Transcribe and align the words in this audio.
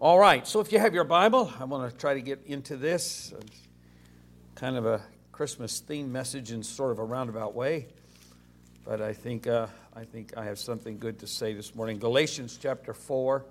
All 0.00 0.16
right, 0.16 0.46
so 0.46 0.60
if 0.60 0.70
you 0.70 0.78
have 0.78 0.94
your 0.94 1.02
Bible, 1.02 1.52
I 1.58 1.64
want 1.64 1.90
to 1.90 1.98
try 1.98 2.14
to 2.14 2.20
get 2.20 2.44
into 2.46 2.76
this 2.76 3.34
It's 3.36 3.68
kind 4.54 4.76
of 4.76 4.86
a 4.86 5.02
Christmas 5.32 5.80
theme 5.80 6.12
message 6.12 6.52
in 6.52 6.62
sort 6.62 6.92
of 6.92 7.00
a 7.00 7.04
roundabout 7.04 7.52
way, 7.52 7.88
but 8.84 9.02
I 9.02 9.12
think 9.12 9.48
uh, 9.48 9.66
I 9.96 10.04
think 10.04 10.36
I 10.36 10.44
have 10.44 10.60
something 10.60 10.98
good 10.98 11.18
to 11.18 11.26
say 11.26 11.52
this 11.52 11.74
morning. 11.74 11.98
Galatians 11.98 12.60
chapter 12.62 12.94
four, 12.94 13.44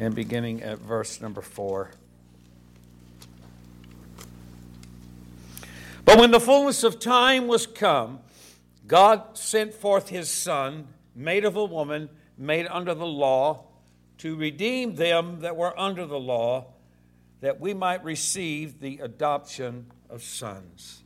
and 0.00 0.12
beginning 0.12 0.64
at 0.64 0.80
verse 0.80 1.20
number 1.20 1.40
four. 1.40 1.92
But 6.04 6.18
when 6.18 6.32
the 6.32 6.40
fullness 6.40 6.82
of 6.82 6.98
time 6.98 7.46
was 7.46 7.64
come, 7.64 8.18
God 8.88 9.38
sent 9.38 9.72
forth 9.72 10.08
His 10.08 10.28
Son, 10.28 10.88
made 11.14 11.44
of 11.44 11.54
a 11.54 11.64
woman 11.64 12.10
made 12.38 12.66
under 12.68 12.94
the 12.94 13.06
law, 13.06 13.64
to 14.18 14.36
redeem 14.36 14.94
them 14.94 15.40
that 15.40 15.56
were 15.56 15.78
under 15.78 16.06
the 16.06 16.18
law, 16.18 16.66
that 17.40 17.60
we 17.60 17.74
might 17.74 18.02
receive 18.04 18.80
the 18.80 18.98
adoption 18.98 19.86
of 20.08 20.22
sons. 20.22 21.02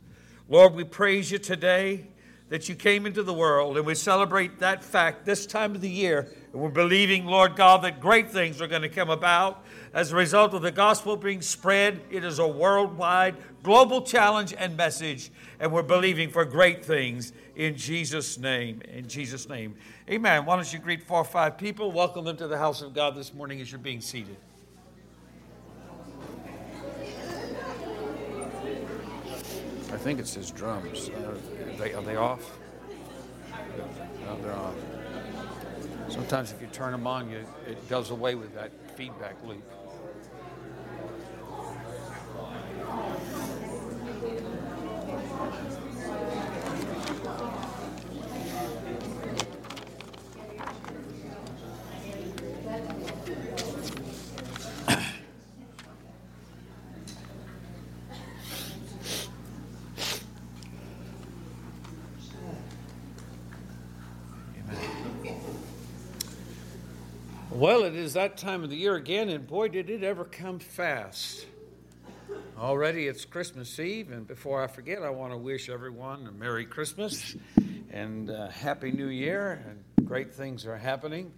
Lord, 0.49 0.73
we 0.73 0.83
praise 0.83 1.31
you 1.31 1.37
today 1.37 2.07
that 2.49 2.69
you 2.69 2.75
came 2.75 3.05
into 3.05 3.23
the 3.23 3.33
world, 3.33 3.77
and 3.77 3.85
we 3.85 3.95
celebrate 3.95 4.59
that 4.59 4.83
fact 4.83 5.25
this 5.25 5.45
time 5.45 5.73
of 5.73 5.81
the 5.81 5.89
year. 5.89 6.27
And 6.51 6.61
we're 6.61 6.69
believing, 6.69 7.25
Lord 7.25 7.55
God, 7.55 7.83
that 7.83 7.99
great 7.99 8.29
things 8.29 8.61
are 8.61 8.67
going 8.67 8.83
to 8.83 8.89
come 8.89 9.09
about 9.09 9.63
as 9.93 10.11
a 10.11 10.15
result 10.15 10.53
of 10.53 10.61
the 10.61 10.71
gospel 10.71 11.15
being 11.17 11.41
spread. 11.41 12.01
It 12.11 12.23
is 12.23 12.39
a 12.39 12.47
worldwide, 12.47 13.37
global 13.63 14.01
challenge 14.01 14.53
and 14.55 14.77
message, 14.77 15.31
and 15.59 15.71
we're 15.71 15.81
believing 15.81 16.29
for 16.29 16.45
great 16.45 16.85
things 16.85 17.31
in 17.55 17.75
Jesus' 17.75 18.37
name. 18.37 18.81
In 18.91 19.07
Jesus' 19.07 19.47
name. 19.47 19.75
Amen. 20.09 20.45
Why 20.45 20.55
don't 20.55 20.71
you 20.71 20.79
greet 20.79 21.03
four 21.03 21.19
or 21.19 21.25
five 21.25 21.57
people? 21.57 21.91
Welcome 21.91 22.25
them 22.25 22.37
to 22.37 22.47
the 22.47 22.57
house 22.57 22.81
of 22.81 22.93
God 22.93 23.15
this 23.15 23.33
morning 23.33 23.61
as 23.61 23.71
you're 23.71 23.79
being 23.79 24.01
seated. 24.01 24.37
I 29.91 29.97
think 29.97 30.19
it 30.19 30.27
says 30.27 30.51
drums. 30.51 31.09
Uh, 31.09 31.29
are, 31.29 31.77
they, 31.77 31.93
are 31.93 32.01
they 32.01 32.15
off? 32.15 32.57
No, 34.25 34.41
they're 34.41 34.53
off. 34.53 34.75
Sometimes 36.09 36.51
if 36.51 36.61
you 36.61 36.67
turn 36.67 36.91
them 36.91 37.05
on, 37.05 37.29
you, 37.29 37.45
it 37.67 37.89
does 37.89 38.09
away 38.09 38.35
with 38.35 38.53
that 38.55 38.71
feedback 38.95 39.35
loop. 39.45 39.63
Well, 67.63 67.83
it 67.83 67.92
is 68.03 68.13
that 68.13 68.35
time 68.35 68.65
of 68.65 68.69
the 68.69 68.75
year 68.75 68.95
again, 68.95 69.29
and 69.29 69.47
boy, 69.47 69.69
did 69.69 69.89
it 69.89 70.03
ever 70.03 70.25
come 70.25 70.59
fast. 70.59 71.45
Already 72.59 73.07
it's 73.07 73.23
Christmas 73.23 73.79
Eve, 73.79 74.11
and 74.11 74.27
before 74.27 74.61
I 74.61 74.67
forget, 74.67 75.01
I 75.01 75.09
want 75.09 75.31
to 75.31 75.37
wish 75.37 75.69
everyone 75.69 76.27
a 76.27 76.31
Merry 76.33 76.65
Christmas 76.65 77.37
and 77.91 78.29
Happy 78.51 78.91
New 78.91 79.07
Year, 79.07 79.63
and 79.69 80.05
great 80.05 80.33
things 80.33 80.65
are 80.65 80.75
happening. 80.75 81.31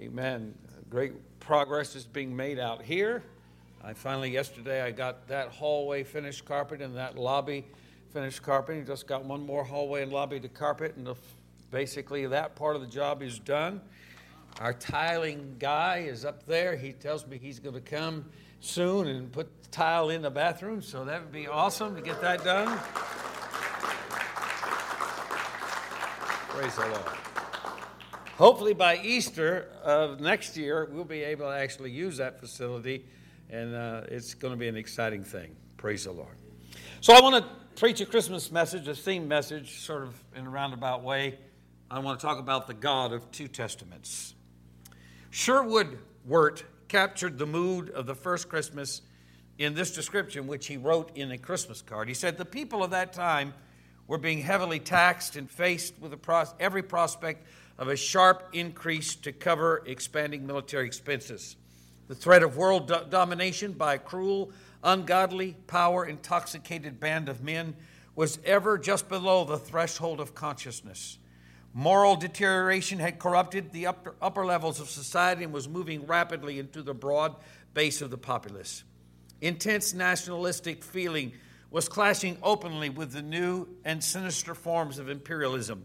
Amen. 0.00 0.54
Great 0.88 1.12
progress 1.38 1.94
is 1.94 2.06
being 2.06 2.34
made 2.34 2.58
out 2.58 2.80
here. 2.80 3.22
I 3.84 3.92
finally, 3.92 4.30
yesterday, 4.30 4.80
I 4.80 4.92
got 4.92 5.28
that 5.28 5.48
hallway 5.48 6.02
finished 6.02 6.46
carpet 6.46 6.80
and 6.80 6.96
that 6.96 7.18
lobby 7.18 7.66
finished 8.14 8.42
carpeting. 8.42 8.86
Just 8.86 9.06
got 9.06 9.22
one 9.22 9.44
more 9.44 9.64
hallway 9.64 10.02
and 10.02 10.10
lobby 10.10 10.40
to 10.40 10.48
carpet, 10.48 10.96
and 10.96 11.06
the, 11.06 11.14
basically 11.70 12.26
that 12.26 12.56
part 12.56 12.74
of 12.74 12.80
the 12.80 12.88
job 12.88 13.22
is 13.22 13.38
done. 13.38 13.82
Our 14.60 14.72
tiling 14.72 15.56
guy 15.58 16.06
is 16.08 16.24
up 16.24 16.46
there. 16.46 16.76
He 16.76 16.92
tells 16.92 17.26
me 17.26 17.36
he's 17.36 17.58
going 17.58 17.74
to 17.74 17.80
come 17.80 18.24
soon 18.60 19.06
and 19.06 19.30
put 19.30 19.50
tile 19.70 20.08
in 20.08 20.22
the 20.22 20.30
bathroom, 20.30 20.80
so 20.80 21.04
that 21.04 21.20
would 21.20 21.32
be 21.32 21.46
awesome 21.46 21.94
to 21.94 22.00
get 22.00 22.22
that 22.22 22.42
done. 22.42 22.78
Praise 26.48 26.74
the 26.74 26.86
Lord. 26.86 27.18
Hopefully, 28.38 28.72
by 28.72 28.96
Easter 28.98 29.68
of 29.82 30.20
next 30.20 30.56
year, 30.56 30.88
we'll 30.90 31.04
be 31.04 31.22
able 31.22 31.46
to 31.50 31.56
actually 31.56 31.90
use 31.90 32.16
that 32.16 32.40
facility, 32.40 33.04
and 33.50 33.74
uh, 33.74 34.02
it's 34.08 34.32
going 34.32 34.54
to 34.54 34.58
be 34.58 34.68
an 34.68 34.76
exciting 34.76 35.22
thing. 35.22 35.54
Praise 35.76 36.04
the 36.04 36.12
Lord. 36.12 36.36
So, 37.02 37.12
I 37.12 37.20
want 37.20 37.44
to 37.44 37.50
preach 37.78 38.00
a 38.00 38.06
Christmas 38.06 38.50
message, 38.50 38.88
a 38.88 38.94
theme 38.94 39.28
message, 39.28 39.80
sort 39.80 40.02
of 40.02 40.14
in 40.34 40.46
a 40.46 40.50
roundabout 40.50 41.02
way. 41.02 41.38
I 41.90 41.98
want 41.98 42.18
to 42.18 42.26
talk 42.26 42.38
about 42.38 42.66
the 42.66 42.74
God 42.74 43.12
of 43.12 43.30
two 43.30 43.48
testaments. 43.48 44.34
Sherwood 45.36 45.98
Wirt 46.24 46.64
captured 46.88 47.36
the 47.36 47.44
mood 47.44 47.90
of 47.90 48.06
the 48.06 48.14
first 48.14 48.48
Christmas 48.48 49.02
in 49.58 49.74
this 49.74 49.94
description, 49.94 50.46
which 50.46 50.66
he 50.66 50.78
wrote 50.78 51.14
in 51.14 51.30
a 51.30 51.36
Christmas 51.36 51.82
card. 51.82 52.08
He 52.08 52.14
said, 52.14 52.38
The 52.38 52.46
people 52.46 52.82
of 52.82 52.92
that 52.92 53.12
time 53.12 53.52
were 54.06 54.16
being 54.16 54.40
heavily 54.40 54.80
taxed 54.80 55.36
and 55.36 55.50
faced 55.50 55.92
with 56.00 56.22
pros- 56.22 56.54
every 56.58 56.82
prospect 56.82 57.46
of 57.76 57.88
a 57.88 57.96
sharp 57.96 58.48
increase 58.54 59.14
to 59.16 59.30
cover 59.30 59.82
expanding 59.84 60.46
military 60.46 60.86
expenses. 60.86 61.56
The 62.08 62.14
threat 62.14 62.42
of 62.42 62.56
world 62.56 62.88
do- 62.88 63.04
domination 63.10 63.72
by 63.72 63.96
a 63.96 63.98
cruel, 63.98 64.52
ungodly, 64.82 65.54
power 65.66 66.06
intoxicated 66.06 66.98
band 66.98 67.28
of 67.28 67.42
men 67.42 67.76
was 68.14 68.38
ever 68.42 68.78
just 68.78 69.10
below 69.10 69.44
the 69.44 69.58
threshold 69.58 70.18
of 70.18 70.34
consciousness. 70.34 71.18
Moral 71.78 72.16
deterioration 72.16 73.00
had 73.00 73.18
corrupted 73.18 73.70
the 73.70 73.88
upper, 73.88 74.14
upper 74.22 74.46
levels 74.46 74.80
of 74.80 74.88
society 74.88 75.44
and 75.44 75.52
was 75.52 75.68
moving 75.68 76.06
rapidly 76.06 76.58
into 76.58 76.80
the 76.80 76.94
broad 76.94 77.36
base 77.74 78.00
of 78.00 78.08
the 78.08 78.16
populace. 78.16 78.82
Intense 79.42 79.92
nationalistic 79.92 80.82
feeling 80.82 81.34
was 81.70 81.86
clashing 81.86 82.38
openly 82.42 82.88
with 82.88 83.12
the 83.12 83.20
new 83.20 83.68
and 83.84 84.02
sinister 84.02 84.54
forms 84.54 84.98
of 84.98 85.10
imperialism. 85.10 85.84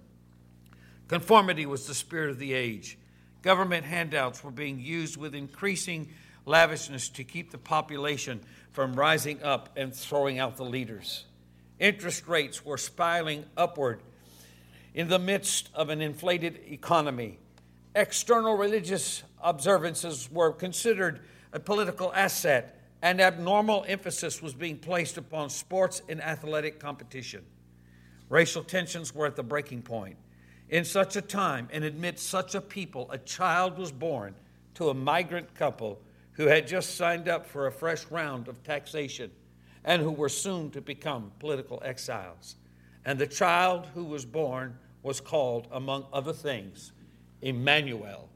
Conformity 1.10 1.66
was 1.66 1.86
the 1.88 1.94
spirit 1.94 2.30
of 2.30 2.40
the 2.40 2.54
age. 2.54 2.98
Government 3.42 3.84
handouts 3.84 4.46
were 4.46 4.50
being 4.50 4.80
used 4.80 5.18
with 5.18 5.36
increasing 5.36 6.08
lavishness 6.46 7.10
to 7.10 7.26
keep 7.26 7.52
the 7.52 7.58
population 7.58 8.40
from 8.72 8.94
rising 8.94 9.44
up 9.44 9.68
and 9.76 9.94
throwing 9.94 10.40
out 10.40 10.56
the 10.56 10.64
leaders. 10.64 11.26
Interest 11.80 12.26
rates 12.30 12.64
were 12.64 12.78
spiraling 12.78 13.44
upward 13.58 14.00
in 14.94 15.08
the 15.08 15.20
midst 15.20 15.70
of 15.74 15.90
an 15.90 16.02
inflated 16.02 16.60
economy. 16.68 17.40
External 17.96 18.56
religious 18.56 19.24
observances 19.42 20.30
were 20.32 20.52
considered 20.52 21.22
a 21.54 21.60
political 21.60 22.14
asset, 22.14 22.80
and 23.02 23.20
abnormal 23.20 23.84
emphasis 23.88 24.42
was 24.42 24.54
being 24.54 24.78
placed 24.78 25.18
upon 25.18 25.50
sports 25.50 26.02
and 26.08 26.22
athletic 26.22 26.80
competition. 26.80 27.44
Racial 28.30 28.64
tensions 28.64 29.14
were 29.14 29.26
at 29.26 29.36
the 29.36 29.44
breaking 29.44 29.82
point. 29.82 30.16
In 30.70 30.86
such 30.86 31.18
a 31.18 31.22
time, 31.22 31.68
and 31.74 31.84
amid 31.84 32.18
such 32.18 32.56
a 32.56 32.62
people, 32.62 33.10
a 33.12 33.18
child 33.18 33.78
was 33.78 33.92
born 33.92 34.36
to 34.76 34.90
a 34.90 34.94
migrant 34.94 35.54
couple 35.54 36.02
who 36.34 36.46
had 36.46 36.68
just 36.68 36.96
signed 36.96 37.28
up 37.28 37.46
for 37.46 37.68
a 37.68 37.72
fresh 37.72 38.06
round 38.10 38.48
of 38.48 38.64
taxation 38.64 39.32
and 39.84 40.02
who 40.02 40.12
were 40.12 40.30
soon 40.30 40.72
to 40.72 40.80
become 40.80 41.32
political 41.40 41.82
exiles. 41.84 42.56
And 43.06 43.18
the 43.18 43.28
child 43.28 43.88
who 43.94 44.06
was 44.06 44.26
born 44.26 44.78
was 45.04 45.20
called, 45.20 45.68
among 45.72 46.06
other 46.14 46.34
things, 46.34 46.92
Emmanuel, 47.42 48.30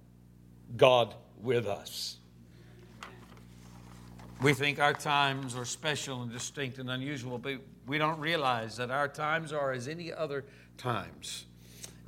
God 0.77 1.13
with 1.41 1.67
us. 1.67 2.17
We 4.41 4.53
think 4.53 4.79
our 4.79 4.93
times 4.93 5.55
are 5.55 5.66
special 5.66 6.22
and 6.23 6.31
distinct 6.31 6.79
and 6.79 6.90
unusual, 6.90 7.37
but 7.37 7.53
we 7.87 7.97
don't 7.97 8.19
realize 8.19 8.78
that 8.78 8.91
our 8.91 9.07
times 9.07 9.53
are 9.53 9.72
as 9.72 9.87
any 9.87 10.11
other 10.11 10.45
times. 10.78 11.45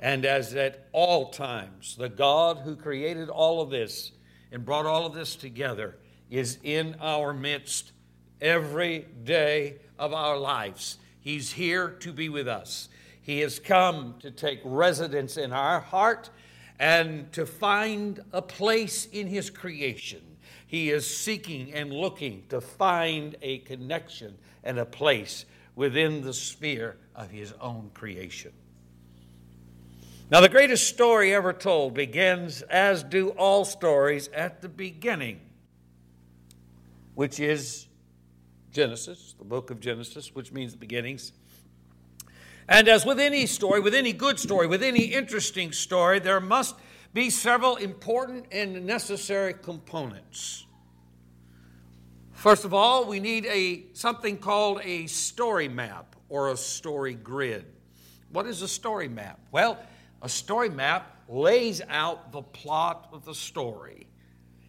And 0.00 0.24
as 0.24 0.54
at 0.54 0.88
all 0.92 1.30
times, 1.30 1.96
the 1.96 2.08
God 2.08 2.58
who 2.58 2.76
created 2.76 3.28
all 3.28 3.60
of 3.60 3.70
this 3.70 4.12
and 4.52 4.64
brought 4.64 4.86
all 4.86 5.06
of 5.06 5.14
this 5.14 5.36
together 5.36 5.96
is 6.30 6.58
in 6.62 6.96
our 7.00 7.32
midst 7.32 7.92
every 8.40 9.06
day 9.24 9.76
of 9.98 10.12
our 10.12 10.36
lives. 10.36 10.98
He's 11.28 11.52
here 11.52 11.90
to 12.00 12.10
be 12.10 12.30
with 12.30 12.48
us. 12.48 12.88
He 13.20 13.40
has 13.40 13.58
come 13.58 14.14
to 14.20 14.30
take 14.30 14.60
residence 14.64 15.36
in 15.36 15.52
our 15.52 15.78
heart 15.78 16.30
and 16.78 17.30
to 17.32 17.44
find 17.44 18.20
a 18.32 18.40
place 18.40 19.04
in 19.04 19.26
His 19.26 19.50
creation. 19.50 20.22
He 20.66 20.88
is 20.88 21.06
seeking 21.06 21.74
and 21.74 21.92
looking 21.92 22.44
to 22.48 22.62
find 22.62 23.36
a 23.42 23.58
connection 23.58 24.38
and 24.64 24.78
a 24.78 24.86
place 24.86 25.44
within 25.76 26.22
the 26.22 26.32
sphere 26.32 26.96
of 27.14 27.28
His 27.30 27.52
own 27.60 27.90
creation. 27.92 28.52
Now, 30.30 30.40
the 30.40 30.48
greatest 30.48 30.88
story 30.88 31.34
ever 31.34 31.52
told 31.52 31.92
begins, 31.92 32.62
as 32.62 33.02
do 33.02 33.32
all 33.32 33.66
stories, 33.66 34.28
at 34.28 34.62
the 34.62 34.70
beginning, 34.70 35.42
which 37.14 37.38
is 37.38 37.87
Genesis, 38.72 39.34
the 39.38 39.44
book 39.44 39.70
of 39.70 39.80
Genesis, 39.80 40.34
which 40.34 40.52
means 40.52 40.72
the 40.72 40.78
beginnings. 40.78 41.32
And 42.68 42.86
as 42.88 43.06
with 43.06 43.18
any 43.18 43.46
story, 43.46 43.80
with 43.80 43.94
any 43.94 44.12
good 44.12 44.38
story, 44.38 44.66
with 44.66 44.82
any 44.82 45.04
interesting 45.04 45.72
story, 45.72 46.18
there 46.18 46.40
must 46.40 46.74
be 47.14 47.30
several 47.30 47.76
important 47.76 48.46
and 48.52 48.84
necessary 48.84 49.54
components. 49.54 50.66
First 52.32 52.64
of 52.64 52.74
all, 52.74 53.06
we 53.06 53.18
need 53.18 53.46
a 53.46 53.86
something 53.94 54.36
called 54.36 54.80
a 54.84 55.06
story 55.06 55.68
map 55.68 56.14
or 56.28 56.50
a 56.50 56.56
story 56.56 57.14
grid. 57.14 57.64
What 58.30 58.46
is 58.46 58.62
a 58.62 58.68
story 58.68 59.08
map? 59.08 59.40
Well, 59.50 59.78
a 60.22 60.28
story 60.28 60.68
map 60.68 61.16
lays 61.28 61.80
out 61.88 62.30
the 62.30 62.42
plot 62.42 63.08
of 63.12 63.24
the 63.24 63.34
story. 63.34 64.06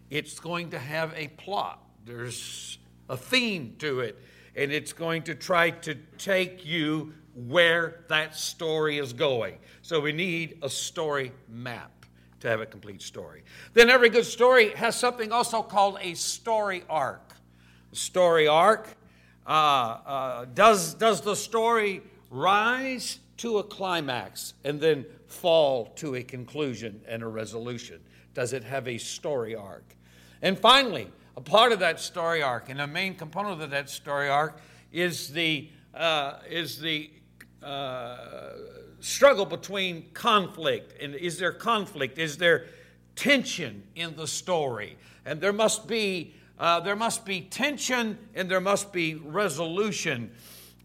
It's 0.08 0.40
going 0.40 0.70
to 0.70 0.78
have 0.78 1.12
a 1.14 1.28
plot. 1.28 1.80
There's 2.04 2.78
a 3.10 3.16
theme 3.16 3.74
to 3.80 4.00
it, 4.00 4.16
and 4.56 4.72
it's 4.72 4.92
going 4.92 5.22
to 5.24 5.34
try 5.34 5.70
to 5.70 5.94
take 6.16 6.64
you 6.64 7.12
where 7.34 8.04
that 8.08 8.36
story 8.36 8.98
is 8.98 9.12
going. 9.12 9.58
So 9.82 10.00
we 10.00 10.12
need 10.12 10.58
a 10.62 10.70
story 10.70 11.32
map 11.48 12.06
to 12.40 12.48
have 12.48 12.60
a 12.60 12.66
complete 12.66 13.02
story. 13.02 13.42
Then 13.74 13.90
every 13.90 14.08
good 14.08 14.24
story 14.24 14.70
has 14.70 14.96
something 14.96 15.32
also 15.32 15.62
called 15.62 15.98
a 16.00 16.14
story 16.14 16.84
arc. 16.88 17.34
A 17.92 17.96
story 17.96 18.48
arc 18.48 18.96
uh, 19.46 19.50
uh, 19.50 20.44
does, 20.54 20.94
does 20.94 21.20
the 21.20 21.34
story 21.34 22.02
rise 22.30 23.18
to 23.38 23.58
a 23.58 23.64
climax 23.64 24.54
and 24.64 24.80
then 24.80 25.04
fall 25.26 25.86
to 25.96 26.14
a 26.14 26.22
conclusion 26.22 27.00
and 27.08 27.22
a 27.22 27.26
resolution? 27.26 28.00
Does 28.34 28.52
it 28.52 28.64
have 28.64 28.86
a 28.86 28.98
story 28.98 29.54
arc? 29.54 29.96
And 30.42 30.58
finally, 30.58 31.10
a 31.40 31.42
part 31.42 31.72
of 31.72 31.78
that 31.78 31.98
story 31.98 32.42
arc 32.42 32.68
and 32.68 32.82
a 32.82 32.86
main 32.86 33.14
component 33.14 33.62
of 33.62 33.70
that 33.70 33.88
story 33.88 34.28
arc 34.28 34.60
is 34.92 35.32
the, 35.32 35.70
uh, 35.94 36.34
is 36.46 36.78
the 36.78 37.10
uh, 37.62 38.18
struggle 39.00 39.46
between 39.46 40.10
conflict 40.12 41.00
and 41.02 41.14
is 41.14 41.38
there 41.38 41.52
conflict? 41.52 42.18
Is 42.18 42.36
there 42.36 42.66
tension 43.16 43.84
in 43.94 44.16
the 44.16 44.26
story? 44.26 44.98
And 45.24 45.40
there 45.40 45.54
must 45.54 45.88
be 45.88 46.34
uh, 46.58 46.78
there 46.80 46.96
must 46.96 47.24
be 47.24 47.40
tension 47.40 48.18
and 48.34 48.50
there 48.50 48.60
must 48.60 48.92
be 48.92 49.14
resolution 49.14 50.30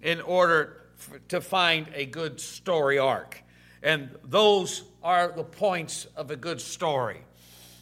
in 0.02 0.22
order 0.22 0.84
f- 0.98 1.19
to 1.28 1.42
find 1.42 1.90
a 1.94 2.06
good 2.06 2.40
story 2.40 2.98
arc. 2.98 3.44
And 3.84 4.10
those 4.24 4.84
are 5.04 5.34
the 5.36 5.44
points 5.44 6.07
of 6.16 6.31
a 6.31 6.38
good 6.38 6.62
story. 6.62 7.19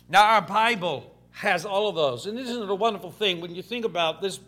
Now 0.10 0.25
our 0.25 0.42
bible 0.42 1.12
has 1.33 1.65
all 1.65 1.89
of 1.89 1.95
those 1.95 2.25
and 2.25 2.39
isn't 2.39 2.63
it 2.63 2.69
a 2.69 2.75
wonderful 2.75 3.12
thing 3.12 3.41
when 3.41 3.53
you 3.53 3.62
think 3.62 3.85
about 3.85 4.21
this 4.21 4.39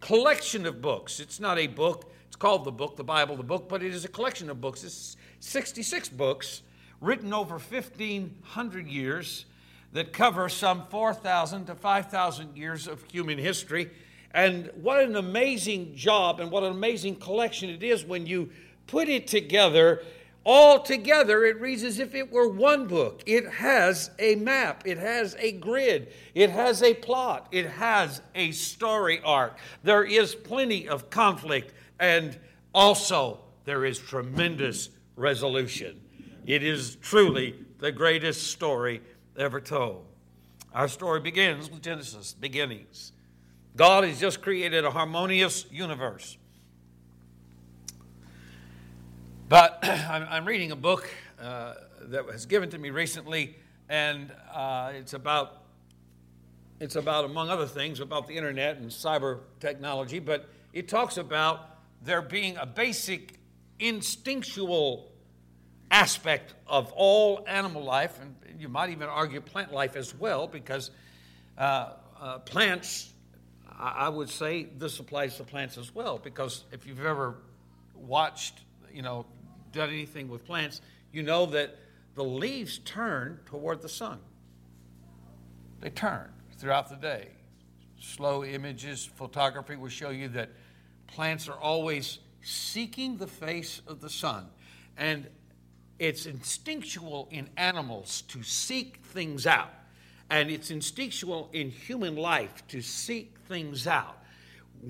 collection 0.00 0.66
of 0.66 0.80
books 0.80 1.20
it's 1.20 1.40
not 1.40 1.58
a 1.58 1.66
book 1.66 2.10
it's 2.34 2.40
called 2.40 2.64
the 2.64 2.72
book, 2.72 2.96
the 2.96 3.04
Bible, 3.04 3.36
the 3.36 3.44
book, 3.44 3.68
but 3.68 3.80
it 3.80 3.94
is 3.94 4.04
a 4.04 4.08
collection 4.08 4.50
of 4.50 4.60
books. 4.60 4.82
It's 4.82 5.16
66 5.38 6.08
books 6.08 6.62
written 7.00 7.32
over 7.32 7.58
1,500 7.58 8.88
years 8.88 9.44
that 9.92 10.12
cover 10.12 10.48
some 10.48 10.82
4,000 10.90 11.66
to 11.66 11.76
5,000 11.76 12.56
years 12.56 12.88
of 12.88 13.04
human 13.04 13.38
history. 13.38 13.88
And 14.32 14.68
what 14.74 14.98
an 15.04 15.14
amazing 15.14 15.94
job 15.94 16.40
and 16.40 16.50
what 16.50 16.64
an 16.64 16.72
amazing 16.72 17.14
collection 17.20 17.70
it 17.70 17.84
is 17.84 18.04
when 18.04 18.26
you 18.26 18.50
put 18.88 19.08
it 19.08 19.28
together. 19.28 20.02
All 20.44 20.80
together, 20.80 21.46
it 21.46 21.58
reads 21.58 21.82
as 21.82 21.98
if 21.98 22.14
it 22.14 22.30
were 22.30 22.48
one 22.48 22.86
book. 22.86 23.22
It 23.24 23.48
has 23.48 24.10
a 24.18 24.34
map, 24.36 24.82
it 24.86 24.98
has 24.98 25.34
a 25.38 25.52
grid, 25.52 26.12
it 26.34 26.50
has 26.50 26.82
a 26.82 26.92
plot, 26.92 27.48
it 27.50 27.66
has 27.66 28.20
a 28.34 28.52
story 28.52 29.20
arc. 29.24 29.56
There 29.82 30.04
is 30.04 30.34
plenty 30.34 30.86
of 30.86 31.08
conflict 31.08 31.72
and 31.98 32.38
also 32.74 33.40
there 33.64 33.86
is 33.86 33.98
tremendous 33.98 34.90
resolution. 35.16 36.00
It 36.46 36.62
is 36.62 36.96
truly 36.96 37.54
the 37.78 37.90
greatest 37.90 38.48
story 38.48 39.00
ever 39.38 39.60
told. 39.60 40.04
Our 40.74 40.88
story 40.88 41.20
begins 41.20 41.70
with 41.70 41.80
Genesis, 41.80 42.34
beginnings. 42.34 43.12
God 43.76 44.04
has 44.04 44.20
just 44.20 44.42
created 44.42 44.84
a 44.84 44.90
harmonious 44.90 45.64
universe. 45.70 46.36
But 49.54 49.78
I'm, 49.84 50.44
reading 50.44 50.72
a 50.72 50.76
book 50.76 51.08
uh, 51.40 51.74
that 52.06 52.26
was 52.26 52.44
given 52.44 52.70
to 52.70 52.78
me 52.78 52.90
recently, 52.90 53.54
and 53.88 54.32
uh, 54.52 54.90
it's 54.96 55.12
about 55.12 55.62
it's 56.80 56.96
about 56.96 57.24
among 57.24 57.50
other 57.50 57.68
things 57.68 58.00
about 58.00 58.26
the 58.26 58.34
internet 58.34 58.78
and 58.78 58.90
cyber 58.90 59.42
technology. 59.60 60.18
But 60.18 60.48
it 60.72 60.88
talks 60.88 61.18
about 61.18 61.70
there 62.02 62.20
being 62.20 62.56
a 62.56 62.66
basic 62.66 63.38
instinctual 63.78 65.12
aspect 65.88 66.54
of 66.66 66.92
all 66.96 67.44
animal 67.46 67.84
life, 67.84 68.18
and 68.20 68.60
you 68.60 68.68
might 68.68 68.90
even 68.90 69.08
argue 69.08 69.40
plant 69.40 69.72
life 69.72 69.94
as 69.94 70.16
well, 70.16 70.48
because 70.48 70.90
uh, 71.58 71.90
uh, 72.20 72.38
plants, 72.40 73.12
I 73.70 74.08
would 74.08 74.30
say 74.30 74.64
this 74.64 74.98
applies 74.98 75.36
to 75.36 75.44
plants 75.44 75.78
as 75.78 75.94
well, 75.94 76.18
because 76.18 76.64
if 76.72 76.88
you've 76.88 77.06
ever 77.06 77.36
watched, 77.94 78.58
you 78.92 79.02
know, 79.02 79.26
done 79.74 79.90
anything 79.90 80.28
with 80.28 80.44
plants, 80.46 80.80
you 81.12 81.22
know 81.22 81.46
that 81.46 81.76
the 82.14 82.24
leaves 82.24 82.78
turn 82.78 83.40
toward 83.46 83.82
the 83.82 83.88
sun. 83.88 84.18
They 85.80 85.90
turn 85.90 86.30
throughout 86.56 86.88
the 86.88 86.96
day. 86.96 87.28
Slow 88.00 88.44
images, 88.44 89.04
photography 89.04 89.76
will 89.76 89.88
show 89.88 90.10
you 90.10 90.28
that 90.28 90.50
plants 91.06 91.48
are 91.48 91.58
always 91.58 92.18
seeking 92.42 93.16
the 93.16 93.26
face 93.26 93.82
of 93.86 94.00
the 94.00 94.10
sun. 94.10 94.46
And 94.96 95.28
it's 95.98 96.26
instinctual 96.26 97.28
in 97.30 97.48
animals 97.56 98.22
to 98.28 98.42
seek 98.42 98.98
things 99.04 99.46
out. 99.46 99.72
And 100.30 100.50
it's 100.50 100.70
instinctual 100.70 101.50
in 101.52 101.70
human 101.70 102.16
life 102.16 102.66
to 102.68 102.80
seek 102.80 103.38
things 103.46 103.86
out. 103.86 104.18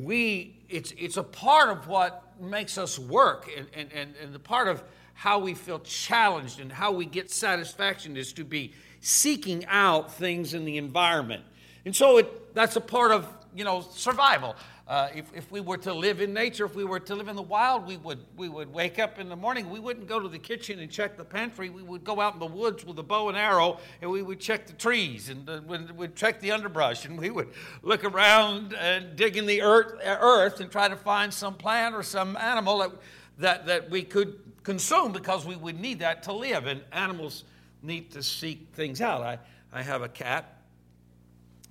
We, 0.00 0.56
it's, 0.69 0.93
it's 0.96 1.17
a 1.17 1.23
part 1.23 1.70
of 1.70 1.88
what 1.88 2.23
makes 2.41 2.79
us 2.79 2.99
work, 2.99 3.49
and, 3.56 3.67
and, 3.75 3.93
and, 3.93 4.14
and 4.23 4.32
the 4.35 4.38
part 4.38 4.69
of 4.69 4.82
how 5.14 5.38
we 5.38 5.55
feel 5.55 5.79
challenged 5.81 6.61
and 6.61 6.73
how 6.73 6.93
we 6.93 7.06
get 7.06 7.31
satisfaction 7.31 8.17
is 8.17 8.32
to 8.32 8.44
be 8.44 8.73
seeking 9.00 9.64
out 9.67 10.12
things 10.12 10.55
in 10.55 10.64
the 10.64 10.76
environment. 10.76 11.44
And 11.85 11.94
so 11.94 12.19
it, 12.19 12.55
that's 12.55 12.77
a 12.77 12.81
part 12.81 13.13
of, 13.13 13.29
you 13.55 13.65
know, 13.65 13.82
survival. 13.82 14.56
Uh, 14.86 15.08
if, 15.14 15.24
if 15.34 15.50
we 15.50 15.60
were 15.60 15.79
to 15.79 15.94
live 15.94 16.20
in 16.20 16.34
nature, 16.34 16.67
if 16.67 16.74
we 16.74 16.84
were 16.84 17.00
to 17.00 17.14
live 17.14 17.29
in 17.29 17.36
the 17.36 17.43
wild, 17.43 17.86
we 17.86 17.96
would, 17.96 18.19
we 18.36 18.50
would 18.50 18.70
wake 18.70 18.98
up 18.98 19.19
in 19.19 19.31
the 19.31 19.36
morning. 19.36 19.70
We 19.70 19.81
wouldn't 19.81 20.06
go 20.06 20.20
to 20.20 20.29
the 20.29 20.38
kitchen 20.38 20.79
and 20.79 20.91
check 20.91 21.17
the 21.17 21.24
pantry. 21.24 21.70
We 21.70 21.82
would 21.82 22.05
go 22.05 22.20
out 22.20 22.34
in 22.34 22.38
the 22.41 22.46
woods 22.46 22.84
with 22.84 22.98
a 22.98 23.03
bow 23.03 23.31
and 23.31 23.38
arrow 23.38 23.79
and 24.03 24.10
we 24.10 24.20
would 24.20 24.41
check 24.41 24.67
the 24.67 24.74
trees 24.74 25.31
and 25.31 25.48
uh, 25.48 25.62
we'd 25.96 26.14
check 26.14 26.38
the 26.41 26.53
underbrush 26.53 27.06
and 27.06 27.19
we 27.19 27.31
would 27.31 27.48
look 27.82 28.05
around 28.05 28.74
and 28.74 29.17
dig 29.17 29.38
in 29.38 29.46
the 29.46 29.62
earth, 29.62 29.94
earth 30.05 30.60
and 30.60 30.70
try 30.70 30.86
to 30.86 30.96
find 30.96 31.32
some 31.32 31.55
plant 31.55 31.94
or 31.94 32.03
some 32.03 32.36
animal 32.36 32.81
that, 32.81 32.93
that, 33.38 33.67
that 33.67 33.91
we 33.91 34.03
could 34.03 34.38
consume 34.64 35.12
because 35.12 35.46
we 35.46 35.56
would 35.56 35.81
need 35.81 36.00
that 36.00 36.24
to 36.24 36.32
live. 36.34 36.67
And 36.67 36.82
animals 36.93 37.44
need 37.82 38.10
to 38.10 38.22
seek 38.22 38.69
things 38.74 39.00
out. 39.00 39.22
I, 39.22 39.38
I 39.72 39.81
have 39.81 40.03
a 40.03 40.08
cat, 40.10 40.60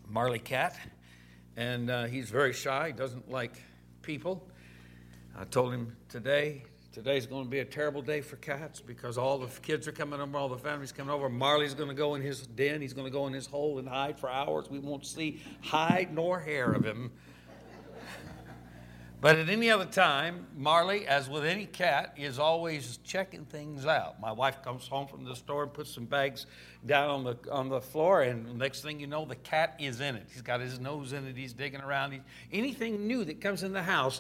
Marley 0.10 0.40
cat 0.40 0.76
and 1.56 1.90
uh, 1.90 2.06
he's 2.06 2.30
very 2.30 2.54
shy, 2.54 2.92
doesn't 2.92 3.30
like 3.30 3.62
people. 4.02 4.48
I 5.38 5.46
told 5.46 5.74
him 5.74 5.96
today, 6.10 6.64
today's 6.92 7.26
going 7.26 7.46
to 7.46 7.50
be 7.50 7.60
a 7.60 7.66
terrible 7.66 8.02
day 8.02 8.22
for 8.22 8.36
cats 8.38 8.82
because 8.82 9.18
all 9.18 9.38
the 9.38 9.48
kids 9.62 9.88
are 9.88 9.92
coming 9.92 10.20
over, 10.20 10.38
all 10.38 10.50
the 10.50 10.58
family's 10.58 10.92
coming 10.92 11.14
over. 11.14 11.30
Marley's 11.30 11.74
going 11.74 11.90
to 11.90 11.96
go 11.96 12.16
in 12.16 12.22
his 12.22 12.46
den, 12.46 12.82
he's 12.82 12.94
going 12.94 13.08
to 13.08 13.12
go 13.12 13.28
in 13.28 13.34
his 13.34 13.48
hole 13.48 13.80
and 13.80 13.88
hide 13.88 14.20
for 14.20 14.30
hours. 14.30 14.70
We 14.70 14.80
won't 14.80 15.06
see 15.06 15.42
hide 15.62 16.14
nor 16.14 16.40
hair 16.40 16.72
of 16.72 16.86
him 16.86 17.12
but 19.24 19.38
at 19.38 19.48
any 19.48 19.72
other 19.72 19.86
time, 19.86 20.48
Marley, 20.54 21.08
as 21.08 21.30
with 21.30 21.46
any 21.46 21.66
cat, 21.66 22.14
is 22.18 22.40
always 22.40 23.00
checking 23.06 23.46
things 23.46 23.86
out. 23.86 24.20
My 24.20 24.34
wife 24.34 24.62
comes 24.62 24.86
home 24.86 25.08
from 25.08 25.24
the 25.24 25.34
store 25.34 25.64
and 25.64 25.72
puts 25.72 25.94
some 25.94 26.04
bags 26.04 26.46
down 26.86 27.10
on 27.10 27.24
the, 27.24 27.38
on 27.50 27.70
the 27.70 27.80
floor, 27.80 28.24
and 28.24 28.60
next 28.60 28.82
thing 28.82 29.00
you 29.00 29.08
know, 29.08 29.24
the 29.24 29.38
cat 29.38 29.78
is 29.80 30.02
in 30.02 30.18
it. 30.18 30.28
He's 30.30 30.42
got 30.42 30.60
his 30.60 30.78
nose 30.78 31.14
in 31.14 31.26
it, 31.26 31.38
he's 31.38 31.54
digging 31.54 31.80
around. 31.80 32.12
He, 32.12 32.20
anything 32.52 33.08
new 33.08 33.24
that 33.24 33.40
comes 33.40 33.64
in 33.64 33.72
the 33.72 33.82
house, 33.82 34.20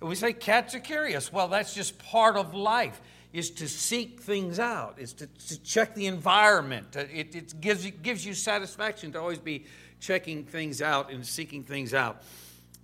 we 0.00 0.16
say 0.16 0.32
cats 0.32 0.74
are 0.74 0.80
curious. 0.80 1.32
Well, 1.32 1.46
that's 1.46 1.72
just 1.72 1.96
part 2.00 2.34
of 2.34 2.52
life 2.52 3.00
is 3.32 3.50
to 3.50 3.68
seek 3.68 4.20
things 4.20 4.58
out, 4.58 4.98
is 4.98 5.12
to, 5.12 5.28
to 5.28 5.62
check 5.62 5.94
the 5.94 6.08
environment. 6.08 6.96
Uh, 6.96 7.04
it, 7.14 7.36
it 7.36 7.60
gives, 7.60 7.86
you, 7.86 7.92
gives 7.92 8.26
you 8.26 8.34
satisfaction 8.34 9.12
to 9.12 9.20
always 9.20 9.38
be 9.38 9.66
checking 10.00 10.42
things 10.42 10.82
out 10.82 11.12
and 11.12 11.24
seeking 11.24 11.62
things 11.62 11.94
out. 11.94 12.24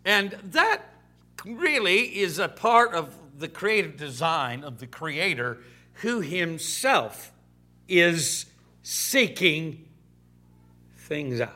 And 0.04 0.30
that 0.52 0.92
really 1.44 2.18
is 2.18 2.38
a 2.38 2.48
part 2.48 2.94
of 2.94 3.14
the 3.38 3.48
creative 3.48 3.96
design 3.96 4.64
of 4.64 4.78
the 4.78 4.86
Creator 4.86 5.58
who 5.94 6.20
Himself 6.20 7.32
is 7.88 8.46
seeking 8.82 9.86
things 10.96 11.40
out. 11.40 11.52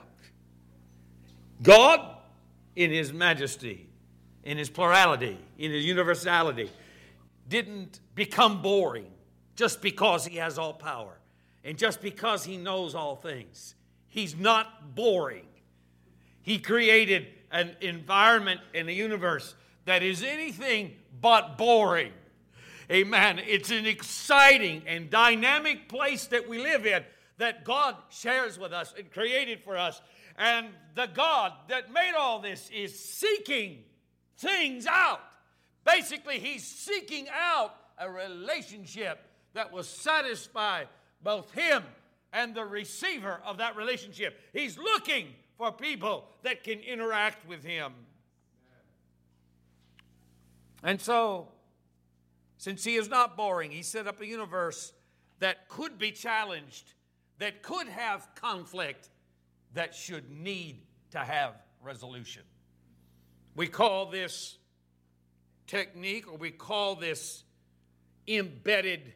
God, 1.62 2.16
in 2.76 2.90
His 2.90 3.12
majesty, 3.12 3.88
in 4.44 4.58
His 4.58 4.70
plurality, 4.70 5.38
in 5.58 5.70
His 5.70 5.84
universality, 5.84 6.70
didn't 7.48 8.00
become 8.14 8.62
boring 8.62 9.10
just 9.56 9.82
because 9.82 10.26
He 10.26 10.36
has 10.36 10.58
all 10.58 10.72
power 10.72 11.18
and 11.64 11.76
just 11.76 12.00
because 12.00 12.44
He 12.44 12.56
knows 12.56 12.94
all 12.94 13.16
things. 13.16 13.74
He's 14.08 14.36
not 14.36 14.94
boring. 14.94 15.46
He 16.42 16.58
created 16.58 17.28
an 17.52 17.76
environment 17.80 18.60
in 18.72 18.86
the 18.86 18.94
universe 18.94 19.54
that 19.90 20.04
is 20.04 20.22
anything 20.22 20.92
but 21.20 21.58
boring. 21.58 22.12
Amen. 22.92 23.40
It's 23.44 23.72
an 23.72 23.86
exciting 23.86 24.84
and 24.86 25.10
dynamic 25.10 25.88
place 25.88 26.26
that 26.28 26.48
we 26.48 26.58
live 26.58 26.86
in 26.86 27.02
that 27.38 27.64
God 27.64 27.96
shares 28.08 28.56
with 28.56 28.72
us 28.72 28.94
and 28.96 29.10
created 29.10 29.64
for 29.64 29.76
us. 29.76 30.00
And 30.38 30.68
the 30.94 31.06
God 31.06 31.52
that 31.68 31.92
made 31.92 32.12
all 32.16 32.38
this 32.38 32.70
is 32.72 32.96
seeking 32.96 33.78
things 34.38 34.86
out. 34.86 35.22
Basically, 35.84 36.38
He's 36.38 36.64
seeking 36.64 37.26
out 37.32 37.74
a 37.98 38.08
relationship 38.08 39.26
that 39.54 39.72
will 39.72 39.82
satisfy 39.82 40.84
both 41.20 41.50
Him 41.50 41.82
and 42.32 42.54
the 42.54 42.64
receiver 42.64 43.40
of 43.44 43.58
that 43.58 43.74
relationship. 43.74 44.38
He's 44.52 44.78
looking 44.78 45.26
for 45.58 45.72
people 45.72 46.26
that 46.44 46.62
can 46.62 46.78
interact 46.78 47.44
with 47.48 47.64
Him. 47.64 47.92
And 50.82 51.00
so, 51.00 51.48
since 52.58 52.84
He 52.84 52.96
is 52.96 53.08
not 53.08 53.36
boring, 53.36 53.70
He 53.70 53.82
set 53.82 54.06
up 54.06 54.20
a 54.20 54.26
universe 54.26 54.92
that 55.38 55.68
could 55.68 55.98
be 55.98 56.12
challenged, 56.12 56.92
that 57.38 57.62
could 57.62 57.88
have 57.88 58.28
conflict, 58.34 59.10
that 59.74 59.94
should 59.94 60.30
need 60.30 60.82
to 61.12 61.18
have 61.18 61.54
resolution. 61.82 62.42
We 63.54 63.66
call 63.66 64.06
this 64.06 64.58
technique, 65.66 66.30
or 66.30 66.36
we 66.36 66.50
call 66.50 66.96
this 66.96 67.44
embedded 68.26 69.14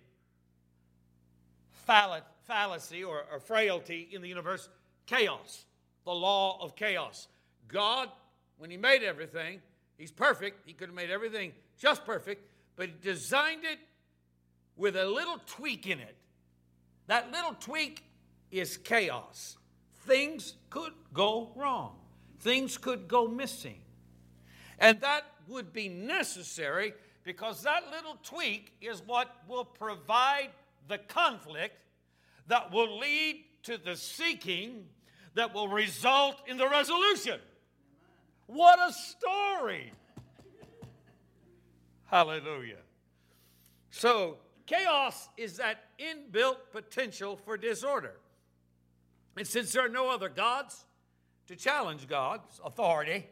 fallacy 2.46 3.04
or, 3.04 3.24
frailty 3.44 4.08
in 4.10 4.22
the 4.22 4.28
universe 4.28 4.68
chaos, 5.06 5.66
the 6.04 6.14
law 6.14 6.62
of 6.62 6.76
chaos. 6.76 7.28
God, 7.68 8.08
when 8.56 8.70
He 8.70 8.76
made 8.76 9.02
everything, 9.02 9.60
He's 9.98 10.10
perfect. 10.10 10.66
He 10.66 10.72
could 10.72 10.88
have 10.88 10.96
made 10.96 11.10
everything 11.10 11.52
just 11.78 12.04
perfect, 12.04 12.48
but 12.76 12.88
He 12.88 12.94
designed 13.00 13.64
it 13.64 13.78
with 14.76 14.96
a 14.96 15.04
little 15.04 15.40
tweak 15.46 15.86
in 15.86 16.00
it. 16.00 16.16
That 17.06 17.30
little 17.30 17.54
tweak 17.54 18.04
is 18.50 18.76
chaos. 18.76 19.56
Things 20.06 20.54
could 20.70 20.92
go 21.12 21.52
wrong, 21.56 21.96
things 22.40 22.76
could 22.76 23.08
go 23.08 23.26
missing. 23.26 23.80
And 24.78 25.00
that 25.00 25.22
would 25.48 25.72
be 25.72 25.88
necessary 25.88 26.94
because 27.22 27.62
that 27.62 27.90
little 27.90 28.18
tweak 28.22 28.72
is 28.80 29.02
what 29.06 29.30
will 29.48 29.64
provide 29.64 30.50
the 30.88 30.98
conflict 30.98 31.76
that 32.48 32.72
will 32.72 32.98
lead 32.98 33.44
to 33.62 33.78
the 33.78 33.96
seeking 33.96 34.84
that 35.34 35.54
will 35.54 35.68
result 35.68 36.36
in 36.46 36.56
the 36.56 36.68
resolution. 36.68 37.40
What 38.46 38.78
a 38.78 38.92
story! 38.92 39.92
Hallelujah. 42.06 42.82
So, 43.90 44.36
chaos 44.66 45.28
is 45.36 45.56
that 45.56 45.84
inbuilt 45.98 46.56
potential 46.72 47.36
for 47.36 47.56
disorder. 47.56 48.16
And 49.36 49.46
since 49.46 49.72
there 49.72 49.84
are 49.84 49.88
no 49.88 50.10
other 50.10 50.28
gods 50.28 50.84
to 51.48 51.56
challenge 51.56 52.06
God's 52.06 52.60
authority, 52.64 53.26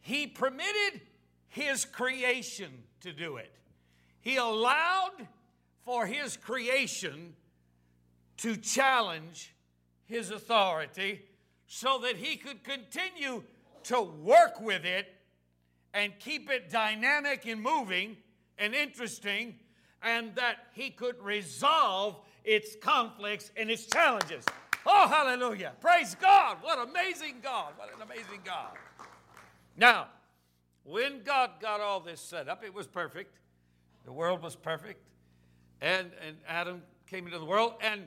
He 0.00 0.26
permitted 0.26 1.00
His 1.48 1.84
creation 1.84 2.70
to 3.00 3.12
do 3.12 3.36
it. 3.36 3.52
He 4.20 4.36
allowed 4.36 5.26
for 5.84 6.06
His 6.06 6.36
creation 6.36 7.34
to 8.38 8.56
challenge 8.56 9.54
His 10.06 10.30
authority 10.30 11.22
so 11.66 11.98
that 11.98 12.16
He 12.16 12.36
could 12.36 12.64
continue 12.64 13.42
to 13.86 14.02
work 14.02 14.60
with 14.60 14.84
it 14.84 15.06
and 15.94 16.12
keep 16.18 16.50
it 16.50 16.70
dynamic 16.70 17.46
and 17.46 17.62
moving 17.62 18.16
and 18.58 18.74
interesting, 18.74 19.54
and 20.02 20.34
that 20.34 20.56
He 20.72 20.90
could 20.90 21.22
resolve 21.22 22.16
its 22.44 22.76
conflicts 22.80 23.50
and 23.56 23.70
its 23.70 23.86
challenges. 23.86 24.44
Oh, 24.86 25.08
hallelujah. 25.08 25.72
Praise 25.80 26.14
God. 26.14 26.58
What 26.62 26.78
amazing 26.88 27.36
God. 27.42 27.72
What 27.76 27.94
an 27.94 28.02
amazing 28.02 28.40
God. 28.44 28.70
Now, 29.76 30.06
when 30.84 31.22
God 31.24 31.50
got 31.60 31.80
all 31.80 32.00
this 32.00 32.20
set 32.20 32.48
up, 32.48 32.64
it 32.64 32.72
was 32.72 32.86
perfect. 32.86 33.38
The 34.04 34.12
world 34.12 34.42
was 34.42 34.54
perfect. 34.54 35.00
And, 35.80 36.10
and 36.26 36.36
Adam 36.48 36.82
came 37.08 37.26
into 37.26 37.38
the 37.38 37.44
world, 37.44 37.74
and 37.80 38.02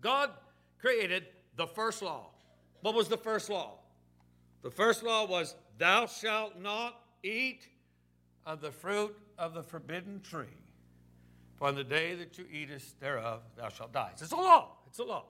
God 0.00 0.30
created 0.80 1.26
the 1.56 1.66
first 1.66 2.02
law. 2.02 2.30
What 2.80 2.94
was 2.94 3.08
the 3.08 3.18
first 3.18 3.50
law? 3.50 3.78
The 4.62 4.70
first 4.70 5.02
law 5.02 5.26
was, 5.26 5.54
Thou 5.78 6.06
shalt 6.06 6.58
not 6.60 7.00
eat 7.22 7.68
of 8.46 8.60
the 8.60 8.70
fruit 8.70 9.16
of 9.38 9.54
the 9.54 9.62
forbidden 9.62 10.20
tree. 10.20 10.46
For 11.56 11.68
on 11.68 11.74
the 11.74 11.84
day 11.84 12.14
that 12.14 12.38
you 12.38 12.46
eatest 12.52 12.98
thereof, 13.00 13.40
thou 13.56 13.68
shalt 13.68 13.92
die. 13.92 14.10
It's 14.12 14.32
a 14.32 14.36
law. 14.36 14.76
It's 14.86 14.98
a 14.98 15.04
law. 15.04 15.24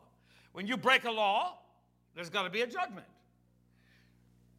When 0.53 0.67
you 0.67 0.77
break 0.77 1.05
a 1.05 1.11
law, 1.11 1.59
there's 2.15 2.31
got 2.31 2.43
to 2.45 2.51
be 2.51 2.63
a 2.63 2.67
judgment. 2.67 3.07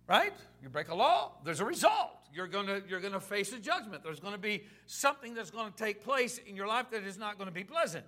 Right? 0.07 0.33
You 0.61 0.69
break 0.69 0.89
a 0.89 0.95
law, 0.95 1.33
there's 1.45 1.61
a 1.61 1.65
result. 1.65 2.11
You're 2.33 2.47
going 2.47 2.65
to 2.65 2.81
you're 2.89 2.99
going 2.99 3.13
to 3.13 3.19
face 3.19 3.53
a 3.53 3.59
judgment. 3.59 4.03
There's 4.03 4.19
going 4.19 4.33
to 4.33 4.39
be 4.39 4.63
something 4.87 5.33
that's 5.33 5.51
going 5.51 5.71
to 5.71 5.77
take 5.77 6.03
place 6.03 6.39
in 6.39 6.55
your 6.55 6.67
life 6.67 6.87
that 6.91 7.03
is 7.03 7.17
not 7.17 7.37
going 7.37 7.47
to 7.47 7.53
be 7.53 7.63
pleasant. 7.63 8.03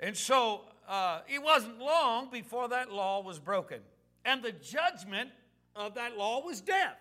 And 0.00 0.16
so 0.16 0.62
uh, 0.86 1.20
it 1.26 1.42
wasn't 1.42 1.78
long 1.78 2.30
before 2.30 2.68
that 2.68 2.92
law 2.92 3.22
was 3.22 3.38
broken. 3.38 3.80
And 4.24 4.42
the 4.42 4.52
judgment 4.52 5.30
of 5.76 5.94
that 5.94 6.16
law 6.16 6.44
was 6.44 6.60
death. 6.60 6.96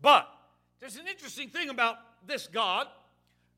But 0.00 0.28
there's 0.80 0.96
an 0.96 1.08
interesting 1.08 1.48
thing 1.48 1.70
about 1.70 1.96
this 2.26 2.46
God 2.46 2.86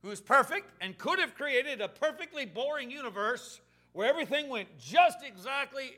who 0.02 0.10
is 0.10 0.20
perfect 0.20 0.70
and 0.80 0.96
could 0.96 1.18
have 1.18 1.34
created 1.34 1.80
a 1.80 1.88
perfectly 1.88 2.46
boring 2.46 2.90
universe 2.90 3.60
where 3.92 4.08
everything 4.08 4.48
went 4.48 4.68
just 4.78 5.18
exactly 5.24 5.92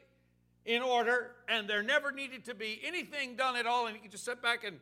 in 0.64 0.83
order 0.83 1.33
and 1.49 1.69
there 1.69 1.83
never 1.83 2.12
needed 2.12 2.45
to 2.45 2.55
be 2.55 2.81
anything 2.85 3.37
done 3.37 3.57
at 3.57 3.67
all 3.67 3.87
and 3.87 3.97
you 3.97 4.02
could 4.02 4.11
just 4.11 4.25
sit 4.25 4.41
back 4.43 4.64
and 4.64 4.79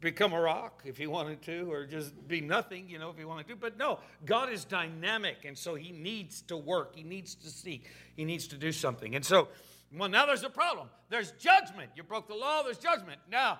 become 0.00 0.32
a 0.32 0.40
rock 0.40 0.82
if 0.84 0.96
he 0.96 1.08
wanted 1.08 1.42
to 1.42 1.72
or 1.72 1.84
just 1.84 2.28
be 2.28 2.40
nothing 2.40 2.88
you 2.88 2.98
know 2.98 3.10
if 3.10 3.18
he 3.18 3.24
wanted 3.24 3.48
to. 3.48 3.56
But 3.56 3.78
no 3.78 3.98
god 4.24 4.50
is 4.52 4.64
dynamic 4.64 5.38
and 5.44 5.56
so 5.56 5.74
he 5.74 5.90
needs 5.90 6.42
to 6.42 6.56
work. 6.56 6.94
He 6.94 7.02
needs 7.02 7.34
to 7.36 7.48
seek. 7.48 7.90
He 8.14 8.24
needs 8.24 8.46
to 8.48 8.56
do 8.56 8.70
something. 8.70 9.16
And 9.16 9.24
so 9.24 9.48
well 9.96 10.08
now 10.08 10.26
there's 10.26 10.42
a 10.42 10.50
problem 10.50 10.88
there's 11.08 11.32
judgment 11.32 11.90
you 11.96 12.02
broke 12.02 12.28
the 12.28 12.34
law 12.34 12.62
there's 12.62 12.78
judgment 12.78 13.20
now 13.30 13.58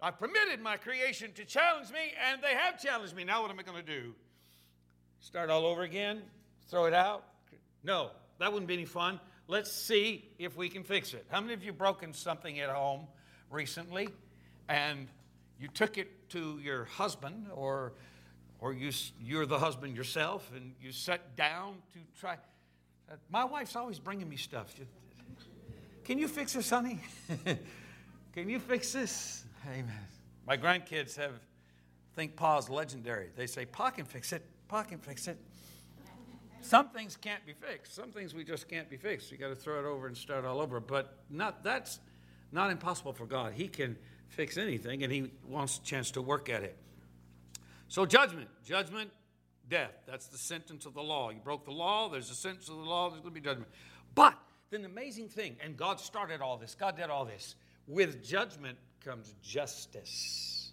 i 0.00 0.10
permitted 0.10 0.60
my 0.60 0.76
creation 0.76 1.32
to 1.32 1.44
challenge 1.44 1.90
me 1.90 2.12
and 2.28 2.42
they 2.42 2.54
have 2.54 2.80
challenged 2.80 3.14
me 3.14 3.24
now 3.24 3.42
what 3.42 3.50
am 3.50 3.58
i 3.58 3.62
going 3.62 3.84
to 3.84 4.00
do 4.00 4.14
Start 5.26 5.50
all 5.50 5.66
over 5.66 5.82
again? 5.82 6.22
Throw 6.68 6.84
it 6.84 6.94
out? 6.94 7.24
No, 7.82 8.10
that 8.38 8.52
wouldn't 8.52 8.68
be 8.68 8.74
any 8.74 8.84
fun. 8.84 9.18
Let's 9.48 9.72
see 9.72 10.28
if 10.38 10.56
we 10.56 10.68
can 10.68 10.84
fix 10.84 11.14
it. 11.14 11.26
How 11.30 11.40
many 11.40 11.52
of 11.54 11.64
you 11.64 11.72
broken 11.72 12.12
something 12.12 12.60
at 12.60 12.70
home 12.70 13.08
recently 13.50 14.08
and 14.68 15.08
you 15.60 15.66
took 15.66 15.98
it 15.98 16.28
to 16.30 16.60
your 16.62 16.84
husband 16.84 17.46
or 17.52 17.94
or 18.58 18.72
you, 18.72 18.90
you're 19.20 19.46
the 19.46 19.58
husband 19.58 19.96
yourself 19.96 20.50
and 20.54 20.74
you 20.80 20.92
sat 20.92 21.36
down 21.36 21.74
to 21.92 21.98
try. 22.20 22.34
Uh, 23.10 23.16
my 23.28 23.44
wife's 23.44 23.74
always 23.74 23.98
bringing 23.98 24.28
me 24.28 24.36
stuff. 24.36 24.74
Can 26.06 26.18
you 26.18 26.28
fix 26.28 26.52
this, 26.52 26.70
honey? 26.70 27.00
can 28.32 28.48
you 28.48 28.60
fix 28.60 28.92
this? 28.92 29.44
Amen. 29.66 29.90
My 30.46 30.56
grandkids 30.56 31.16
have 31.16 31.32
think 32.14 32.36
Pa's 32.36 32.70
legendary. 32.70 33.30
They 33.34 33.48
say, 33.48 33.66
Pa 33.66 33.90
can 33.90 34.04
fix 34.04 34.32
it. 34.32 34.44
Pa 34.68 34.84
can 34.84 34.98
fix 34.98 35.26
it. 35.26 35.36
Some 36.62 36.90
things 36.90 37.16
can't 37.16 37.44
be 37.44 37.54
fixed. 37.54 37.94
Some 37.94 38.12
things 38.12 38.34
we 38.34 38.44
just 38.44 38.68
can't 38.68 38.88
be 38.88 38.96
fixed. 38.96 39.32
You 39.32 39.36
got 39.36 39.48
to 39.48 39.56
throw 39.56 39.80
it 39.80 39.84
over 39.84 40.06
and 40.06 40.16
start 40.16 40.44
all 40.44 40.60
over. 40.60 40.78
But 40.78 41.18
not 41.28 41.64
that's 41.64 41.98
not 42.52 42.70
impossible 42.70 43.12
for 43.12 43.26
God. 43.26 43.52
He 43.52 43.66
can 43.66 43.96
fix 44.28 44.56
anything, 44.56 45.02
and 45.02 45.12
He 45.12 45.32
wants 45.48 45.78
a 45.78 45.82
chance 45.82 46.12
to 46.12 46.22
work 46.22 46.48
at 46.48 46.62
it. 46.62 46.76
So 47.88 48.06
judgment, 48.06 48.48
judgment, 48.64 49.10
death. 49.68 49.92
That's 50.06 50.26
the 50.26 50.38
sentence 50.38 50.86
of 50.86 50.94
the 50.94 51.02
law. 51.02 51.30
You 51.30 51.40
broke 51.40 51.64
the 51.64 51.72
law. 51.72 52.08
There's 52.08 52.30
a 52.30 52.34
sentence 52.36 52.68
of 52.68 52.76
the 52.76 52.82
law. 52.82 53.10
There's 53.10 53.22
going 53.22 53.34
to 53.34 53.40
be 53.40 53.44
judgment. 53.44 53.70
But 54.14 54.34
the 54.70 54.84
amazing 54.84 55.28
thing, 55.28 55.56
and 55.62 55.76
God 55.76 56.00
started 56.00 56.40
all 56.40 56.56
this. 56.56 56.74
God 56.74 56.96
did 56.96 57.10
all 57.10 57.24
this. 57.24 57.54
With 57.86 58.24
judgment 58.24 58.78
comes 59.04 59.34
justice, 59.42 60.72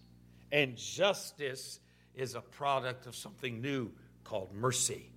and 0.51 0.75
justice 0.75 1.79
is 2.15 2.35
a 2.35 2.41
product 2.41 3.05
of 3.05 3.15
something 3.15 3.61
new 3.61 3.91
called 4.23 4.53
mercy. 4.53 5.11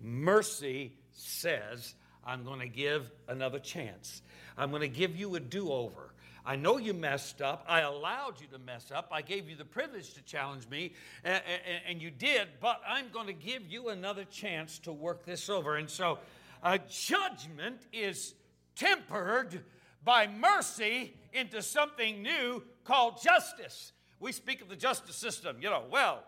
Mercy 0.00 0.92
says, 1.12 1.94
I'm 2.24 2.44
going 2.44 2.60
to 2.60 2.68
give 2.68 3.10
another 3.28 3.58
chance. 3.58 4.22
I'm 4.56 4.70
going 4.70 4.82
to 4.82 4.88
give 4.88 5.16
you 5.16 5.34
a 5.34 5.40
do 5.40 5.70
over. 5.70 6.14
I 6.44 6.56
know 6.56 6.78
you 6.78 6.92
messed 6.92 7.40
up. 7.40 7.64
I 7.68 7.80
allowed 7.80 8.40
you 8.40 8.48
to 8.48 8.58
mess 8.58 8.90
up. 8.90 9.10
I 9.12 9.22
gave 9.22 9.48
you 9.48 9.54
the 9.54 9.64
privilege 9.64 10.14
to 10.14 10.22
challenge 10.22 10.68
me, 10.68 10.92
and, 11.22 12.02
you 12.02 12.10
did, 12.10 12.48
but 12.60 12.80
I'm 12.86 13.10
going 13.12 13.28
to 13.28 13.32
give 13.32 13.66
you 13.68 13.90
another 13.90 14.24
chance 14.24 14.78
to 14.80 14.92
work 14.92 15.24
this 15.24 15.48
over. 15.48 15.76
And 15.76 15.88
so, 15.88 16.18
a 16.62 16.78
judgment 16.78 17.86
is 17.92 18.34
tempered 18.76 19.60
by 20.04 20.26
mercy 20.26 21.14
into 21.32 21.62
something 21.62 22.22
new 22.22 22.62
called 22.84 23.22
justice. 23.22 23.92
We 24.20 24.32
speak 24.32 24.60
of 24.60 24.68
the 24.68 24.76
justice 24.76 25.16
system, 25.16 25.56
you 25.60 25.70
know, 25.70 25.82
well, 25.90 26.22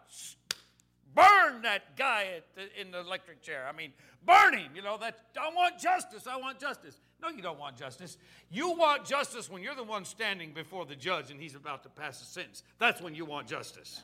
burn 1.15 1.63
that 1.63 1.97
guy 1.97 2.43
the, 2.57 2.81
in 2.81 2.91
the 2.91 3.01
electric 3.01 3.43
chair. 3.43 3.67
I 3.69 3.77
mean, 3.77 3.93
burn 4.25 4.59
him, 4.59 4.73
you 4.75 4.83
know, 4.83 4.97
that 4.99 5.19
I 5.41 5.55
want 5.55 5.79
justice, 5.79 6.27
I 6.27 6.37
want 6.37 6.59
justice. 6.59 7.01
No, 7.23 7.29
you 7.29 7.41
don't 7.41 7.59
want 7.59 7.77
justice. 7.77 8.19
You 8.51 8.73
want 8.73 9.05
justice 9.05 9.49
when 9.49 9.63
you're 9.63 9.75
the 9.75 9.85
one 9.85 10.05
standing 10.05 10.53
before 10.53 10.85
the 10.85 10.97
judge 10.97 11.31
and 11.31 11.41
he's 11.41 11.55
about 11.55 11.83
to 11.85 11.89
pass 11.89 12.21
a 12.21 12.25
sentence. 12.25 12.63
That's 12.79 13.01
when 13.01 13.15
you 13.15 13.25
want 13.25 13.47
justice. 13.47 14.03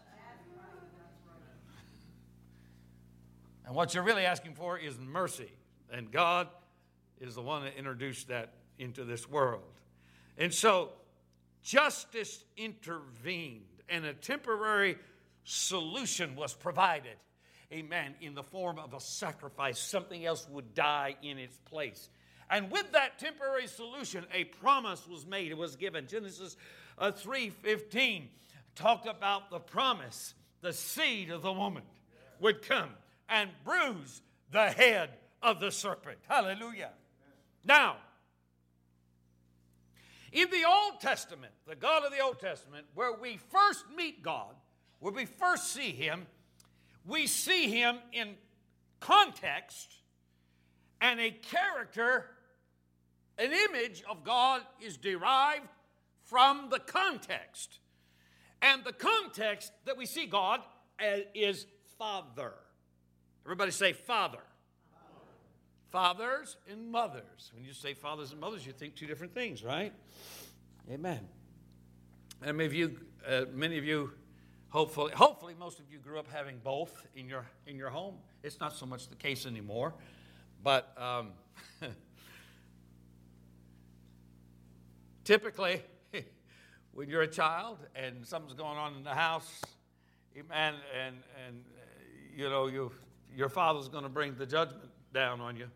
And 3.66 3.74
what 3.74 3.94
you're 3.94 4.02
really 4.02 4.24
asking 4.24 4.54
for 4.54 4.78
is 4.78 4.98
mercy. 4.98 5.50
And 5.92 6.10
God 6.10 6.48
is 7.20 7.34
the 7.34 7.42
one 7.42 7.64
that 7.64 7.76
introduced 7.76 8.28
that 8.28 8.52
into 8.78 9.04
this 9.04 9.28
world. 9.28 9.62
And 10.38 10.52
so 10.52 10.90
justice 11.62 12.44
intervened 12.56 13.64
and 13.88 14.04
a 14.04 14.14
temporary 14.14 14.96
solution 15.44 16.36
was 16.36 16.54
provided. 16.54 17.16
Amen. 17.72 18.14
In 18.20 18.34
the 18.34 18.42
form 18.42 18.78
of 18.78 18.94
a 18.94 19.00
sacrifice, 19.00 19.78
something 19.78 20.24
else 20.24 20.46
would 20.50 20.74
die 20.74 21.16
in 21.22 21.38
its 21.38 21.56
place. 21.58 22.08
And 22.48 22.70
with 22.70 22.90
that 22.92 23.18
temporary 23.18 23.68
solution, 23.68 24.24
a 24.34 24.44
promise 24.44 25.06
was 25.06 25.24
made. 25.24 25.52
It 25.52 25.56
was 25.56 25.76
given. 25.76 26.08
Genesis 26.08 26.56
uh, 26.98 27.12
3:15 27.12 28.28
talked 28.74 29.06
about 29.06 29.50
the 29.50 29.60
promise. 29.60 30.34
The 30.62 30.72
seed 30.72 31.30
of 31.30 31.42
the 31.42 31.52
woman 31.52 31.84
would 32.40 32.62
come 32.62 32.90
and 33.28 33.50
bruise 33.64 34.20
the 34.50 34.68
head 34.70 35.10
of 35.42 35.60
the 35.60 35.70
serpent. 35.70 36.18
Hallelujah. 36.28 36.90
Now, 37.64 37.96
in 40.32 40.48
the 40.50 40.64
Old 40.66 41.00
Testament, 41.00 41.52
the 41.66 41.74
God 41.74 42.04
of 42.04 42.12
the 42.12 42.20
Old 42.20 42.38
Testament, 42.38 42.86
where 42.94 43.12
we 43.12 43.38
first 43.48 43.84
meet 43.96 44.22
God, 44.22 44.54
where 45.00 45.12
we 45.12 45.24
first 45.24 45.72
see 45.72 45.90
Him, 45.90 46.26
we 47.04 47.26
see 47.26 47.68
Him 47.68 47.98
in 48.12 48.34
context 49.00 50.00
and 51.00 51.18
a 51.18 51.30
character, 51.30 52.26
an 53.38 53.52
image 53.52 54.02
of 54.08 54.22
God 54.22 54.62
is 54.80 54.96
derived 54.96 55.66
from 56.24 56.68
the 56.70 56.78
context. 56.78 57.78
And 58.62 58.84
the 58.84 58.92
context 58.92 59.72
that 59.86 59.96
we 59.96 60.04
see 60.04 60.26
God 60.26 60.60
eh, 60.98 61.22
is 61.34 61.66
Father. 61.98 62.52
Everybody 63.46 63.70
say 63.70 63.94
Father. 63.94 64.40
Fathers 65.90 66.56
and 66.70 66.90
mothers. 66.90 67.50
When 67.52 67.64
you 67.64 67.72
say 67.72 67.94
fathers 67.94 68.30
and 68.30 68.40
mothers, 68.40 68.64
you 68.64 68.72
think 68.72 68.94
two 68.94 69.06
different 69.06 69.34
things, 69.34 69.64
right? 69.64 69.92
Amen. 70.88 71.20
And 72.42 72.56
many 72.56 72.66
of 72.66 72.74
you, 72.74 72.96
uh, 73.28 73.46
many 73.52 73.76
of 73.76 73.84
you, 73.84 74.12
hopefully, 74.68 75.12
hopefully, 75.12 75.54
most 75.58 75.80
of 75.80 75.90
you 75.90 75.98
grew 75.98 76.20
up 76.20 76.28
having 76.32 76.58
both 76.62 77.06
in 77.16 77.28
your 77.28 77.44
in 77.66 77.76
your 77.76 77.90
home. 77.90 78.14
It's 78.44 78.60
not 78.60 78.72
so 78.72 78.86
much 78.86 79.08
the 79.08 79.16
case 79.16 79.46
anymore, 79.46 79.94
but 80.62 80.96
um, 80.96 81.32
typically, 85.24 85.82
when 86.92 87.08
you're 87.08 87.22
a 87.22 87.28
child 87.28 87.78
and 87.96 88.24
something's 88.24 88.54
going 88.54 88.78
on 88.78 88.94
in 88.94 89.02
the 89.02 89.10
house, 89.10 89.60
and 90.36 90.76
and 90.96 91.16
and 91.46 91.64
you 92.34 92.48
know 92.48 92.68
you 92.68 92.92
your 93.34 93.48
father's 93.48 93.88
going 93.88 94.04
to 94.04 94.08
bring 94.08 94.36
the 94.36 94.46
judgment 94.46 94.90
down 95.12 95.40
on 95.40 95.56
you 95.56 95.66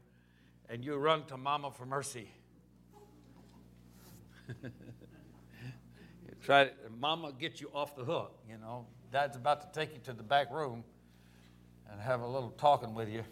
and 0.69 0.85
you 0.85 0.95
run 0.97 1.25
to 1.27 1.37
mama 1.37 1.71
for 1.71 1.87
mercy. 1.87 2.29
try 6.45 6.65
to, 6.65 6.73
mama 6.99 7.33
get 7.39 7.61
you 7.61 7.71
off 7.75 7.97
the 7.97 8.05
hook, 8.05 8.39
you 8.49 8.59
know. 8.59 8.87
Dad's 9.13 9.37
about 9.37 9.61
to 9.61 9.79
take 9.79 9.95
you 9.95 10.01
to 10.05 10.13
the 10.13 10.23
back 10.23 10.53
room 10.53 10.85
and 11.91 12.01
have 12.01 12.21
a 12.21 12.27
little 12.27 12.51
talking 12.51 12.95
with 12.95 13.09
you. 13.09 13.25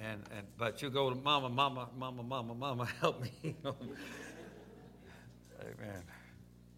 And, 0.00 0.22
and 0.36 0.46
but 0.58 0.82
you 0.82 0.90
go 0.90 1.10
to 1.10 1.16
mama, 1.16 1.48
mama, 1.48 1.88
mama, 1.96 2.22
mama, 2.22 2.54
mama, 2.54 2.86
help 3.00 3.22
me. 3.22 3.56
Amen. 5.60 6.02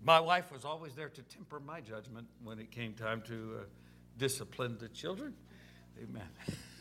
My 0.02 0.20
wife 0.20 0.52
was 0.52 0.64
always 0.66 0.94
there 0.94 1.08
to 1.08 1.22
temper 1.22 1.58
my 1.58 1.80
judgment 1.80 2.26
when 2.42 2.58
it 2.58 2.70
came 2.70 2.92
time 2.92 3.22
to 3.22 3.60
uh, 3.60 3.64
discipline 4.18 4.76
the 4.78 4.88
children. 4.88 5.34
Amen 6.02 6.28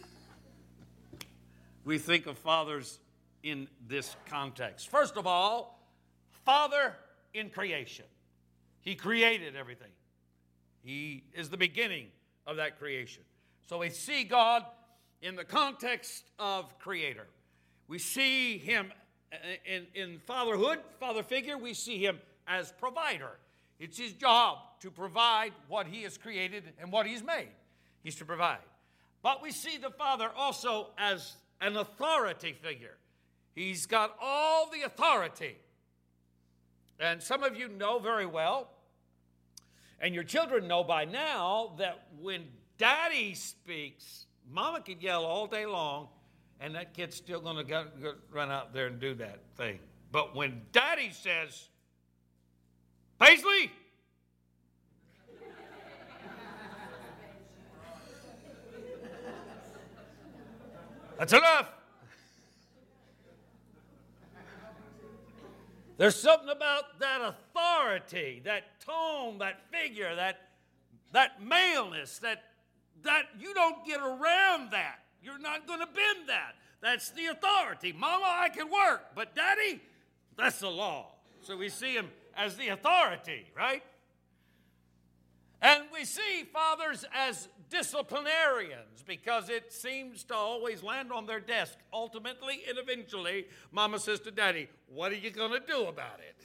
we 1.86 1.98
think 1.98 2.28
of 2.28 2.38
fathers 2.38 3.00
in 3.44 3.68
this 3.88 4.16
context. 4.30 4.90
First 4.90 5.18
of 5.18 5.28
all, 5.28 5.80
Father 6.46 6.96
in 7.34 7.50
creation. 7.50 8.06
He 8.82 8.96
created 8.96 9.56
everything, 9.56 9.92
He 10.84 11.24
is 11.34 11.50
the 11.50 11.58
beginning 11.58 12.08
of 12.46 12.58
that 12.58 12.80
creation. 12.80 13.24
So 13.68 13.80
we 13.80 13.90
see 13.90 14.24
God 14.24 14.66
in 15.22 15.36
the 15.36 15.46
context 15.46 16.26
of 16.38 16.78
Creator. 16.80 17.26
We 17.88 17.98
see 17.98 18.58
Him 18.58 18.92
uh, 19.32 19.36
in, 19.66 19.88
in 19.96 20.20
fatherhood, 20.20 20.80
father 21.00 21.24
figure, 21.24 21.58
we 21.58 21.74
see 21.74 21.98
Him 21.98 22.20
as 22.48 22.74
provider. 22.74 23.32
It's 23.80 23.98
His 23.98 24.14
job 24.14 24.58
to 24.82 24.92
provide 24.92 25.54
what 25.70 25.88
He 25.88 26.04
has 26.04 26.18
created 26.18 26.64
and 26.80 26.92
what 26.92 27.08
He's 27.08 27.24
made. 27.24 27.50
He's 28.04 28.16
to 28.18 28.26
provide. 28.26 28.60
But 29.22 29.42
we 29.42 29.52
see 29.52 29.78
the 29.78 29.90
Father 29.90 30.30
also 30.36 30.90
as 30.98 31.38
an 31.64 31.78
authority 31.78 32.54
figure. 32.54 32.98
He's 33.56 33.86
got 33.86 34.16
all 34.22 34.70
the 34.70 34.82
authority. 34.82 35.56
And 37.00 37.22
some 37.22 37.44
of 37.44 37.58
you 37.58 37.70
know 37.70 38.00
very 38.00 38.26
well, 38.26 38.70
and 40.00 40.14
your 40.14 40.24
children 40.24 40.68
know 40.68 40.84
by 40.84 41.06
now, 41.06 41.74
that 41.78 42.08
when 42.22 42.44
daddy 42.78 43.34
speaks, 43.34 44.26
mama 44.52 44.82
can 44.82 45.00
yell 45.00 45.24
all 45.24 45.48
day 45.48 45.66
long, 45.66 46.10
and 46.60 46.76
that 46.76 46.94
kid's 46.94 47.16
still 47.16 47.40
going 47.40 47.66
to 47.66 47.86
run 48.32 48.52
out 48.52 48.74
there 48.74 48.88
and 48.88 49.00
do 49.00 49.14
that 49.16 49.40
thing. 49.56 49.80
But 50.12 50.36
when 50.36 50.62
daddy 50.72 51.12
says, 51.12 51.70
Paisley, 53.20 53.72
That's 61.18 61.34
enough. 61.34 61.70
There's 65.98 66.16
something 66.16 66.50
about 66.50 67.00
that 67.00 67.22
authority, 67.22 68.42
that 68.46 68.82
tone, 68.82 69.38
that 69.38 69.62
figure, 69.72 70.16
that, 70.16 70.50
that 71.12 71.42
maleness, 71.42 72.18
that, 72.20 72.44
that 73.04 73.26
you 73.40 73.54
don't 73.54 73.86
get 73.86 74.00
around 74.02 74.72
that. 74.72 75.00
You're 75.22 75.40
not 75.40 75.68
going 75.68 75.80
to 75.80 75.86
bend 75.86 76.28
that. 76.28 76.56
That's 76.82 77.12
the 77.12 77.28
authority. 77.28 77.94
Mama, 77.94 78.26
I 78.26 78.50
can 78.50 78.70
work, 78.70 79.16
but 79.16 79.36
daddy, 79.36 79.82
that's 80.38 80.60
the 80.60 80.70
law. 80.70 81.12
So 81.42 81.56
we 81.56 81.70
see 81.70 81.94
him 81.94 82.10
as 82.36 82.58
the 82.58 82.70
authority, 82.70 83.46
right? 83.56 83.84
And 85.62 85.84
we 85.94 86.04
see 86.04 86.44
fathers 86.52 87.06
as 87.14 87.48
disciplinarians 87.74 89.04
because 89.06 89.50
it 89.50 89.74
seems 89.74 90.24
to 90.26 90.36
always 90.36 90.84
land 90.84 91.12
on 91.12 91.26
their 91.26 91.40
desk. 91.40 91.78
Ultimately 91.92 92.62
and 92.70 92.78
eventually, 92.78 93.48
mama 93.72 94.00
says 94.00 94.20
to 94.22 94.32
daddy, 94.32 94.70
What 94.88 95.12
are 95.12 95.16
you 95.16 95.32
going 95.32 95.52
to 95.52 95.66
do 95.68 95.88
about 95.88 96.20
it? 96.20 96.36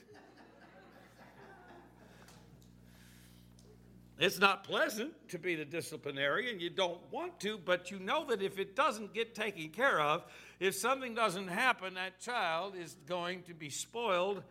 It's 4.20 4.40
not 4.40 4.64
pleasant 4.64 5.12
to 5.28 5.38
be 5.38 5.54
the 5.54 5.64
disciplinarian. 5.64 6.58
You 6.58 6.70
don't 6.70 6.98
want 7.12 7.38
to, 7.40 7.56
but 7.56 7.92
you 7.92 8.00
know 8.00 8.26
that 8.26 8.42
if 8.42 8.58
it 8.58 8.74
doesn't 8.74 9.14
get 9.14 9.32
taken 9.32 9.68
care 9.68 10.00
of, 10.00 10.24
if 10.58 10.74
something 10.74 11.14
doesn't 11.14 11.46
happen, 11.46 11.94
that 11.94 12.18
child 12.18 12.74
is 12.76 12.96
going 13.06 13.44
to 13.44 13.54
be 13.54 13.70
spoiled 13.70 14.42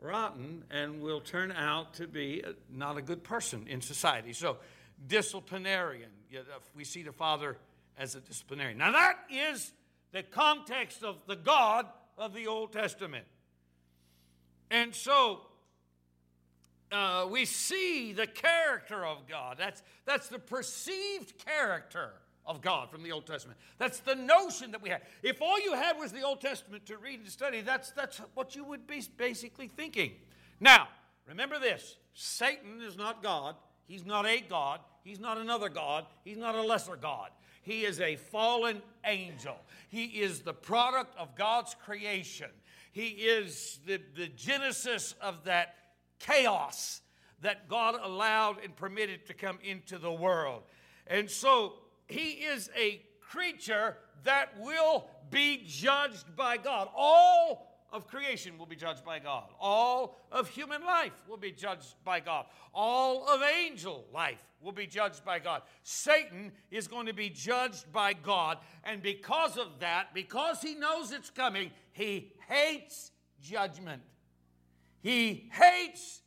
rotten 0.00 0.62
and 0.70 1.00
will 1.00 1.20
turn 1.20 1.50
out 1.52 1.94
to 1.94 2.06
be 2.06 2.44
uh, 2.46 2.52
not 2.70 2.98
a 2.98 3.02
good 3.02 3.24
person 3.24 3.66
in 3.66 3.80
society. 3.80 4.34
So, 4.34 4.58
disciplinarian. 5.06 6.10
We 6.74 6.84
see 6.84 7.02
the 7.02 7.12
father 7.12 7.56
as 7.96 8.14
a 8.14 8.20
disciplinarian. 8.20 8.78
Now, 8.78 8.92
that 8.92 9.16
is 9.30 9.72
the 10.12 10.22
context 10.22 11.02
of 11.02 11.16
the 11.26 11.36
God 11.36 11.86
of 12.16 12.34
the 12.34 12.46
Old 12.46 12.72
Testament. 12.72 13.24
And 14.70 14.94
so, 14.94 15.40
uh, 16.90 17.26
we 17.30 17.44
see 17.44 18.12
the 18.12 18.26
character 18.26 19.04
of 19.04 19.26
God. 19.28 19.56
That's, 19.58 19.82
that's 20.04 20.28
the 20.28 20.38
perceived 20.38 21.34
character 21.44 22.12
of 22.46 22.62
God 22.62 22.90
from 22.90 23.02
the 23.02 23.12
Old 23.12 23.26
Testament. 23.26 23.58
That's 23.76 24.00
the 24.00 24.14
notion 24.14 24.70
that 24.72 24.82
we 24.82 24.88
have. 24.88 25.02
If 25.22 25.42
all 25.42 25.60
you 25.60 25.74
had 25.74 25.98
was 25.98 26.12
the 26.12 26.22
Old 26.22 26.40
Testament 26.40 26.86
to 26.86 26.96
read 26.96 27.20
and 27.20 27.28
study, 27.28 27.60
that's, 27.60 27.90
that's 27.90 28.20
what 28.34 28.56
you 28.56 28.64
would 28.64 28.86
be 28.86 29.02
basically 29.16 29.68
thinking. 29.68 30.12
Now, 30.60 30.88
remember 31.26 31.58
this 31.58 31.96
Satan 32.14 32.80
is 32.80 32.96
not 32.96 33.22
God. 33.22 33.54
He's 33.88 34.06
not 34.06 34.26
a 34.26 34.40
God. 34.40 34.80
He's 35.02 35.18
not 35.18 35.38
another 35.38 35.68
God. 35.68 36.04
He's 36.22 36.36
not 36.36 36.54
a 36.54 36.62
lesser 36.62 36.94
God. 36.94 37.30
He 37.62 37.84
is 37.84 38.00
a 38.00 38.16
fallen 38.16 38.82
angel. 39.04 39.56
He 39.88 40.04
is 40.04 40.40
the 40.40 40.54
product 40.54 41.16
of 41.18 41.34
God's 41.34 41.74
creation. 41.84 42.50
He 42.92 43.08
is 43.08 43.80
the, 43.86 44.00
the 44.14 44.28
genesis 44.28 45.14
of 45.20 45.44
that 45.44 45.74
chaos 46.18 47.00
that 47.40 47.68
God 47.68 47.96
allowed 48.02 48.62
and 48.62 48.74
permitted 48.76 49.26
to 49.26 49.34
come 49.34 49.58
into 49.62 49.98
the 49.98 50.12
world. 50.12 50.62
And 51.06 51.30
so 51.30 51.74
he 52.06 52.30
is 52.30 52.70
a 52.76 53.02
creature 53.20 53.96
that 54.24 54.58
will 54.60 55.06
be 55.30 55.62
judged 55.66 56.36
by 56.36 56.56
God. 56.56 56.88
All 56.96 57.67
of 57.92 58.06
creation 58.06 58.58
will 58.58 58.66
be 58.66 58.76
judged 58.76 59.04
by 59.04 59.18
God. 59.18 59.44
All 59.60 60.18
of 60.30 60.48
human 60.48 60.84
life 60.84 61.12
will 61.28 61.36
be 61.36 61.52
judged 61.52 61.94
by 62.04 62.20
God. 62.20 62.46
All 62.74 63.26
of 63.28 63.40
angel 63.42 64.04
life 64.12 64.42
will 64.60 64.72
be 64.72 64.86
judged 64.86 65.24
by 65.24 65.38
God. 65.38 65.62
Satan 65.82 66.52
is 66.70 66.86
going 66.88 67.06
to 67.06 67.14
be 67.14 67.30
judged 67.30 67.90
by 67.92 68.12
God. 68.12 68.58
And 68.84 69.02
because 69.02 69.56
of 69.56 69.80
that, 69.80 70.12
because 70.12 70.60
he 70.60 70.74
knows 70.74 71.12
it's 71.12 71.30
coming, 71.30 71.70
he 71.92 72.32
hates 72.48 73.10
judgment. 73.40 74.02
He 75.00 75.48
hates 75.52 76.20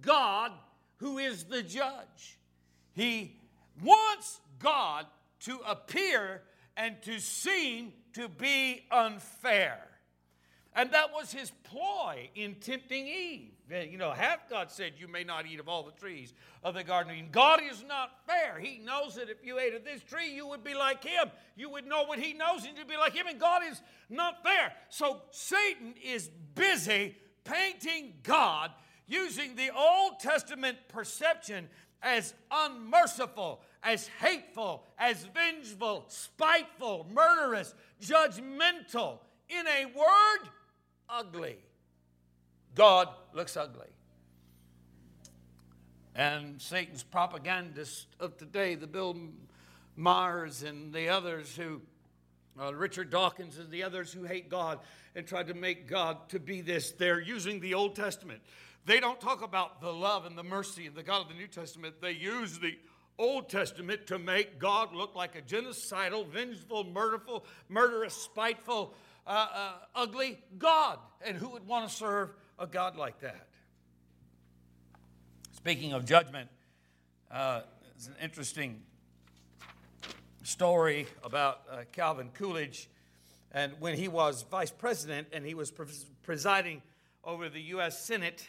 God 0.00 0.52
who 0.96 1.18
is 1.18 1.44
the 1.44 1.62
judge. 1.62 2.38
He 2.92 3.36
wants 3.82 4.40
God 4.58 5.06
to 5.40 5.58
appear 5.66 6.42
and 6.76 7.00
to 7.02 7.18
seem 7.18 7.92
to 8.14 8.28
be 8.28 8.86
unfair. 8.90 9.78
And 10.74 10.90
that 10.90 11.12
was 11.12 11.32
his 11.32 11.52
ploy 11.62 12.30
in 12.34 12.56
tempting 12.56 13.06
Eve. 13.06 13.52
You 13.70 13.96
know, 13.96 14.10
half 14.10 14.48
God 14.50 14.70
said, 14.70 14.94
You 14.98 15.08
may 15.08 15.24
not 15.24 15.46
eat 15.46 15.60
of 15.60 15.68
all 15.68 15.84
the 15.84 15.92
trees 15.92 16.34
of 16.62 16.74
the 16.74 16.82
Garden. 16.82 17.28
God 17.30 17.60
is 17.62 17.84
not 17.86 18.10
fair. 18.26 18.58
He 18.58 18.78
knows 18.78 19.14
that 19.14 19.30
if 19.30 19.44
you 19.44 19.58
ate 19.58 19.74
of 19.74 19.84
this 19.84 20.02
tree, 20.02 20.34
you 20.34 20.46
would 20.48 20.64
be 20.64 20.74
like 20.74 21.02
him. 21.02 21.30
You 21.56 21.70
would 21.70 21.86
know 21.86 22.04
what 22.04 22.18
he 22.18 22.34
knows 22.34 22.66
and 22.66 22.76
you'd 22.76 22.88
be 22.88 22.96
like 22.96 23.14
him. 23.14 23.26
And 23.26 23.38
God 23.38 23.62
is 23.70 23.80
not 24.10 24.42
fair. 24.42 24.72
So 24.88 25.22
Satan 25.30 25.94
is 26.02 26.28
busy 26.54 27.16
painting 27.44 28.14
God 28.22 28.70
using 29.06 29.54
the 29.54 29.70
Old 29.74 30.18
Testament 30.20 30.78
perception 30.88 31.68
as 32.02 32.34
unmerciful, 32.50 33.62
as 33.82 34.08
hateful, 34.20 34.84
as 34.98 35.26
vengeful, 35.34 36.04
spiteful, 36.08 37.06
murderous, 37.12 37.74
judgmental. 38.02 39.20
In 39.48 39.66
a 39.66 39.86
word, 39.86 40.50
ugly. 41.08 41.58
God 42.74 43.08
looks 43.32 43.56
ugly. 43.56 43.88
And 46.14 46.60
Satan's 46.60 47.02
propagandists 47.02 48.06
of 48.20 48.36
today, 48.36 48.74
the 48.76 48.86
Bill 48.86 49.16
Mahers 49.98 50.62
and 50.62 50.92
the 50.92 51.08
others 51.08 51.56
who, 51.56 51.80
uh, 52.60 52.72
Richard 52.74 53.10
Dawkins 53.10 53.58
and 53.58 53.70
the 53.70 53.82
others 53.82 54.12
who 54.12 54.24
hate 54.24 54.48
God 54.48 54.78
and 55.16 55.26
try 55.26 55.42
to 55.42 55.54
make 55.54 55.88
God 55.88 56.28
to 56.28 56.38
be 56.38 56.60
this, 56.60 56.92
they're 56.92 57.20
using 57.20 57.60
the 57.60 57.74
Old 57.74 57.96
Testament. 57.96 58.40
They 58.86 59.00
don't 59.00 59.20
talk 59.20 59.42
about 59.42 59.80
the 59.80 59.92
love 59.92 60.26
and 60.26 60.36
the 60.36 60.44
mercy 60.44 60.86
and 60.86 60.94
the 60.94 61.02
God 61.02 61.22
of 61.22 61.28
the 61.28 61.34
New 61.34 61.46
Testament. 61.46 61.96
They 62.00 62.12
use 62.12 62.58
the 62.58 62.78
Old 63.18 63.48
Testament 63.48 64.06
to 64.08 64.18
make 64.18 64.58
God 64.58 64.94
look 64.94 65.14
like 65.14 65.36
a 65.36 65.42
genocidal, 65.42 66.28
vengeful, 66.28 66.84
murderful, 66.84 67.44
murderous, 67.68 68.14
spiteful, 68.14 68.94
uh, 69.26 69.46
uh, 69.54 69.72
ugly 69.94 70.38
God. 70.58 70.98
And 71.24 71.36
who 71.36 71.50
would 71.50 71.66
want 71.66 71.88
to 71.88 71.94
serve 71.94 72.30
a 72.58 72.66
God 72.66 72.96
like 72.96 73.20
that? 73.20 73.48
Speaking 75.52 75.92
of 75.92 76.04
judgment, 76.04 76.48
uh, 77.30 77.62
it's 77.96 78.06
an 78.06 78.14
interesting 78.22 78.82
story 80.42 81.06
about 81.22 81.62
uh, 81.70 81.78
Calvin 81.92 82.30
Coolidge. 82.34 82.88
And 83.52 83.72
when 83.78 83.96
he 83.96 84.08
was 84.08 84.42
vice 84.42 84.70
president 84.70 85.28
and 85.32 85.46
he 85.46 85.54
was 85.54 85.72
presiding 86.22 86.82
over 87.22 87.48
the 87.48 87.60
U.S. 87.60 88.04
Senate, 88.04 88.46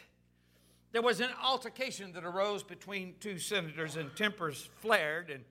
there 0.92 1.02
was 1.02 1.20
an 1.20 1.30
altercation 1.42 2.12
that 2.12 2.24
arose 2.24 2.62
between 2.62 3.14
two 3.20 3.38
senators, 3.38 3.96
and 3.96 4.14
tempers 4.16 4.68
flared. 4.80 5.30
And 5.30 5.44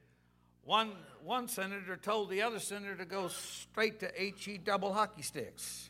one, 0.66 0.94
one 1.24 1.48
senator 1.48 1.96
told 1.96 2.30
the 2.30 2.42
other 2.42 2.60
senator 2.60 2.96
to 2.96 3.06
go 3.06 3.28
straight 3.28 4.00
to 4.00 4.12
HE 4.18 4.58
double 4.60 4.94
hockey 4.94 5.22
sticks. 5.22 5.90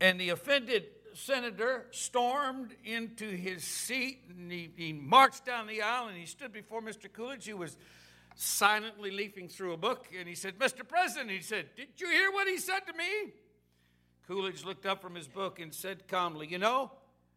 And 0.00 0.18
the 0.18 0.30
offended 0.30 0.84
senator 1.14 1.86
stormed 1.90 2.74
into 2.84 3.26
his 3.26 3.62
seat 3.62 4.22
and 4.30 4.50
he, 4.50 4.70
he, 4.74 4.92
marched 4.92 5.44
down 5.44 5.66
the 5.66 5.82
aisle 5.82 6.08
and 6.08 6.16
he 6.16 6.24
stood 6.24 6.52
before 6.52 6.80
Mr. 6.80 7.12
Coolidge, 7.12 7.46
who 7.46 7.58
was 7.58 7.76
silently 8.34 9.10
leafing 9.10 9.48
through 9.48 9.74
a 9.74 9.76
book. 9.76 10.08
And 10.18 10.26
he 10.26 10.34
said, 10.34 10.58
Mr. 10.58 10.86
President, 10.86 11.30
he 11.30 11.40
said, 11.40 11.66
Did 11.76 11.88
you 11.98 12.08
hear 12.08 12.32
what 12.32 12.48
he 12.48 12.56
said 12.56 12.80
to 12.86 12.92
me? 12.94 13.32
Coolidge 14.26 14.64
looked 14.64 14.86
up 14.86 15.02
from 15.02 15.14
his 15.14 15.28
book 15.28 15.60
and 15.60 15.74
said 15.74 16.08
calmly, 16.08 16.46
You 16.46 16.58
know, 16.58 16.90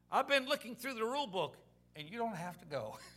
I've 0.09 0.29
been 0.29 0.45
looking 0.45 0.75
through 0.75 0.93
the 0.93 1.03
rule 1.03 1.27
book 1.27 1.57
and 1.95 2.09
you 2.09 2.17
don't 2.17 2.35
have 2.35 2.57
to 2.59 2.65
go. 2.65 2.97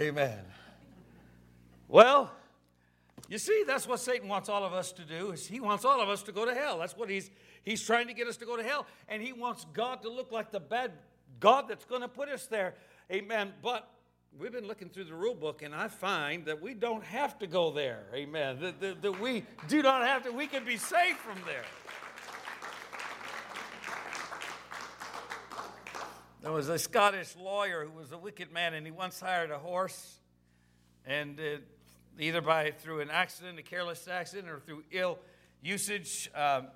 Amen. 0.00 0.38
Well, 1.88 2.30
you 3.28 3.36
see, 3.36 3.64
that's 3.66 3.86
what 3.86 4.00
Satan 4.00 4.28
wants 4.28 4.48
all 4.48 4.64
of 4.64 4.72
us 4.72 4.92
to 4.92 5.02
do. 5.02 5.32
Is 5.32 5.46
he 5.46 5.60
wants 5.60 5.84
all 5.84 6.00
of 6.00 6.08
us 6.08 6.22
to 6.24 6.32
go 6.32 6.46
to 6.46 6.54
hell. 6.54 6.78
That's 6.78 6.96
what 6.96 7.10
he's 7.10 7.30
he's 7.64 7.82
trying 7.82 8.06
to 8.06 8.14
get 8.14 8.26
us 8.26 8.36
to 8.38 8.46
go 8.46 8.56
to 8.56 8.62
hell, 8.62 8.86
and 9.08 9.22
he 9.22 9.32
wants 9.32 9.66
God 9.74 10.02
to 10.02 10.10
look 10.10 10.32
like 10.32 10.50
the 10.50 10.60
bad 10.60 10.92
God 11.38 11.68
that's 11.68 11.84
going 11.84 12.00
to 12.00 12.08
put 12.08 12.28
us 12.28 12.46
there. 12.46 12.74
Amen. 13.12 13.52
But 13.62 13.90
we've 14.38 14.52
been 14.52 14.66
looking 14.66 14.88
through 14.88 15.04
the 15.04 15.14
rule 15.14 15.34
book, 15.34 15.62
and 15.62 15.74
I 15.74 15.88
find 15.88 16.46
that 16.46 16.62
we 16.62 16.72
don't 16.74 17.04
have 17.04 17.38
to 17.40 17.46
go 17.46 17.70
there. 17.70 18.04
Amen. 18.14 18.58
That, 18.60 18.80
that, 18.80 19.02
that 19.02 19.20
we 19.20 19.44
do 19.68 19.82
not 19.82 20.06
have 20.06 20.24
to. 20.24 20.30
We 20.30 20.46
can 20.46 20.64
be 20.64 20.76
saved 20.76 21.18
from 21.18 21.38
there. 21.44 21.64
There 26.42 26.52
was 26.52 26.70
a 26.70 26.78
Scottish 26.78 27.36
lawyer 27.36 27.84
who 27.84 27.98
was 27.98 28.12
a 28.12 28.18
wicked 28.18 28.50
man, 28.50 28.72
and 28.72 28.86
he 28.86 28.90
once 28.90 29.20
hired 29.20 29.50
a 29.50 29.58
horse, 29.58 30.20
and 31.04 31.38
uh, 31.38 31.58
either 32.18 32.40
by 32.40 32.70
through 32.70 33.00
an 33.00 33.10
accident, 33.10 33.58
a 33.58 33.62
careless 33.62 34.08
accident, 34.08 34.48
or 34.48 34.58
through 34.58 34.82
ill 34.90 35.18
usage, 35.60 36.30
um, 36.34 36.68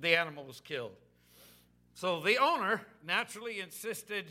the 0.00 0.16
animal 0.16 0.44
was 0.44 0.60
killed. 0.60 0.96
So 1.94 2.18
the 2.18 2.38
owner 2.38 2.80
naturally 3.06 3.60
insisted 3.60 4.26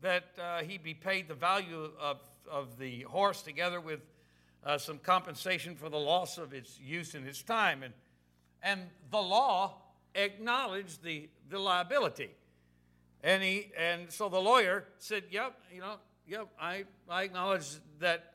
that 0.00 0.24
uh, 0.40 0.62
he 0.62 0.78
be 0.78 0.94
paid 0.94 1.28
the 1.28 1.34
value 1.34 1.90
of, 2.00 2.18
of 2.50 2.78
the 2.78 3.02
horse 3.02 3.42
together 3.42 3.78
with 3.78 4.00
uh, 4.64 4.78
some 4.78 5.00
compensation 5.00 5.76
for 5.76 5.90
the 5.90 5.98
loss 5.98 6.38
of 6.38 6.54
its 6.54 6.80
use 6.80 7.14
and 7.14 7.26
its 7.26 7.42
time. 7.42 7.82
And, 7.82 7.92
and 8.62 8.80
the 9.10 9.20
law 9.20 9.82
acknowledged 10.14 11.02
the, 11.02 11.28
the 11.50 11.58
liability. 11.58 12.30
And, 13.22 13.42
he, 13.42 13.70
and 13.78 14.10
so 14.10 14.28
the 14.28 14.40
lawyer 14.40 14.84
said, 14.98 15.24
Yep, 15.30 15.54
you 15.72 15.80
know, 15.80 15.96
yep, 16.26 16.48
I, 16.60 16.84
I 17.08 17.22
acknowledge 17.22 17.66
that, 18.00 18.34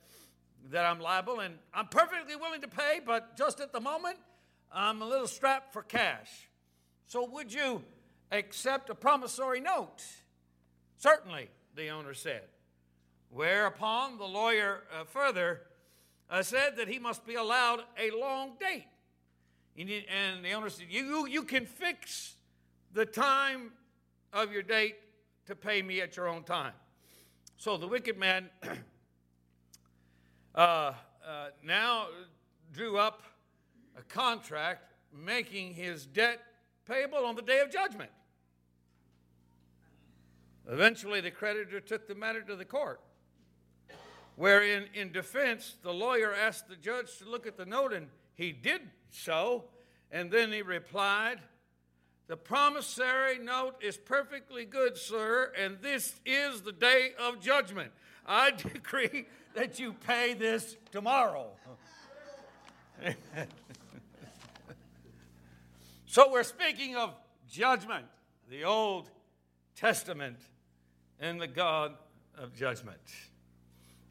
that 0.71 0.86
I'm 0.86 1.00
liable 1.00 1.41
and 1.41 1.56
I'm 1.73 1.88
perfectly 1.88 2.36
willing 2.36 2.62
to 2.62 2.67
pay, 2.67 3.02
but 3.06 3.38
just 3.38 3.60
at 3.60 3.73
the 3.73 3.82
moment, 3.82 4.17
I'm 4.71 5.02
a 5.02 5.06
little 5.08 5.28
strapped 5.28 5.73
for 5.73 5.82
cash. 5.82 6.50
So 7.08 7.28
would 7.32 7.54
you 7.54 7.84
accept 8.32 8.89
a 8.89 8.95
promissory 8.95 9.62
note? 9.62 10.04
Certainly, 10.97 11.50
the 11.76 11.89
owner 11.89 12.13
said. 12.13 12.43
Whereupon 13.30 14.17
the 14.17 14.26
lawyer 14.26 14.84
uh, 14.93 15.04
further 15.04 15.62
uh, 16.30 16.41
said 16.41 16.78
that 16.78 16.88
he 16.88 17.00
must 17.00 17.26
be 17.26 17.36
allowed 17.36 17.82
a 17.97 18.12
long 18.12 18.54
date. 18.60 18.88
And 19.78 20.43
the 20.43 20.54
owner 20.54 20.69
said, 20.69 20.88
you, 20.89 21.28
you 21.28 21.43
can 21.43 21.65
fix 21.65 22.36
the 22.93 23.06
time 23.06 23.71
of 24.33 24.51
your 24.51 24.63
date 24.63 24.95
to 25.45 25.55
pay 25.55 25.81
me 25.81 26.01
at 26.01 26.15
your 26.17 26.27
own 26.27 26.43
time. 26.43 26.73
So 27.57 27.77
the 27.77 27.87
wicked 27.87 28.17
man 28.17 28.49
uh, 30.55 30.57
uh, 30.57 30.93
now 31.63 32.07
drew 32.73 32.97
up 32.97 33.23
a 33.97 34.03
contract 34.03 34.93
making 35.13 35.73
his 35.73 36.05
debt 36.05 36.39
payable 36.85 37.25
on 37.25 37.35
the 37.35 37.41
day 37.41 37.59
of 37.59 37.71
judgment. 37.71 38.11
Eventually, 40.69 41.21
the 41.21 41.31
creditor 41.31 41.79
took 41.79 42.07
the 42.07 42.15
matter 42.15 42.41
to 42.41 42.55
the 42.55 42.65
court, 42.65 42.99
wherein, 44.35 44.87
in 44.93 45.11
defense, 45.13 45.77
the 45.81 45.93
lawyer 45.93 46.33
asked 46.33 46.67
the 46.67 46.75
judge 46.75 47.17
to 47.19 47.25
look 47.29 47.47
at 47.47 47.55
the 47.55 47.65
note, 47.65 47.93
and 47.93 48.07
he 48.35 48.51
did 48.51 48.81
so. 49.09 49.65
And 50.11 50.29
then 50.29 50.51
he 50.51 50.61
replied, 50.61 51.39
The 52.27 52.35
promissory 52.35 53.39
note 53.39 53.75
is 53.81 53.95
perfectly 53.97 54.65
good, 54.65 54.97
sir, 54.97 55.53
and 55.57 55.77
this 55.81 56.19
is 56.25 56.61
the 56.61 56.73
day 56.73 57.11
of 57.17 57.39
judgment. 57.39 57.91
I 58.25 58.51
decree 58.73 59.27
that 59.53 59.79
you 59.79 59.93
pay 59.93 60.33
this 60.33 60.75
tomorrow. 60.91 61.51
so 66.05 66.29
we're 66.29 66.43
speaking 66.43 66.97
of 66.97 67.15
judgment, 67.49 68.05
the 68.49 68.65
Old 68.65 69.09
Testament, 69.75 70.39
and 71.21 71.39
the 71.39 71.47
God 71.47 71.93
of 72.37 72.53
judgment. 72.53 72.99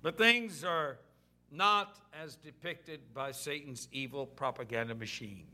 But 0.01 0.17
things 0.17 0.65
are 0.65 0.99
not 1.51 1.99
as 2.19 2.37
depicted 2.37 3.13
by 3.13 3.33
Satan's 3.33 3.89
evil 3.93 4.25
propaganda 4.25 4.95
machine 4.95 5.45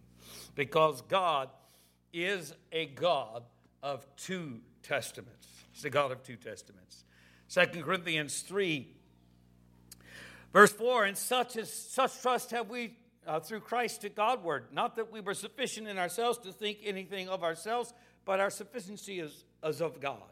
because 0.55 1.01
God 1.03 1.49
is 2.13 2.55
a 2.71 2.87
God 2.87 3.45
of 3.83 4.07
two 4.17 4.61
testaments. 4.83 5.47
He's 5.73 5.85
a 5.85 5.91
God 5.91 6.13
of 6.13 6.23
two 6.23 6.37
testaments. 6.37 7.05
2 7.49 7.83
Corinthians 7.83 8.41
3, 8.41 8.89
verse 10.53 10.73
4 10.73 11.05
And 11.05 11.19
such, 11.19 11.57
is, 11.57 11.73
such 11.73 12.21
trust 12.21 12.51
have 12.51 12.69
we 12.69 12.97
uh, 13.27 13.41
through 13.41 13.61
Christ 13.61 14.01
to 14.03 14.09
Godward, 14.09 14.67
not 14.73 14.97
that 14.97 15.13
we 15.13 15.21
were 15.21 15.35
sufficient 15.35 15.89
in 15.89 15.99
ourselves 15.99 16.39
to 16.39 16.53
think 16.53 16.79
anything 16.85 17.29
of 17.29 17.43
ourselves, 17.43 17.93
but 18.25 18.41
our 18.41 18.51
sufficiency 18.51 19.21
is, 19.21 19.45
is 19.65 19.81
of 19.81 20.01
God, 20.01 20.23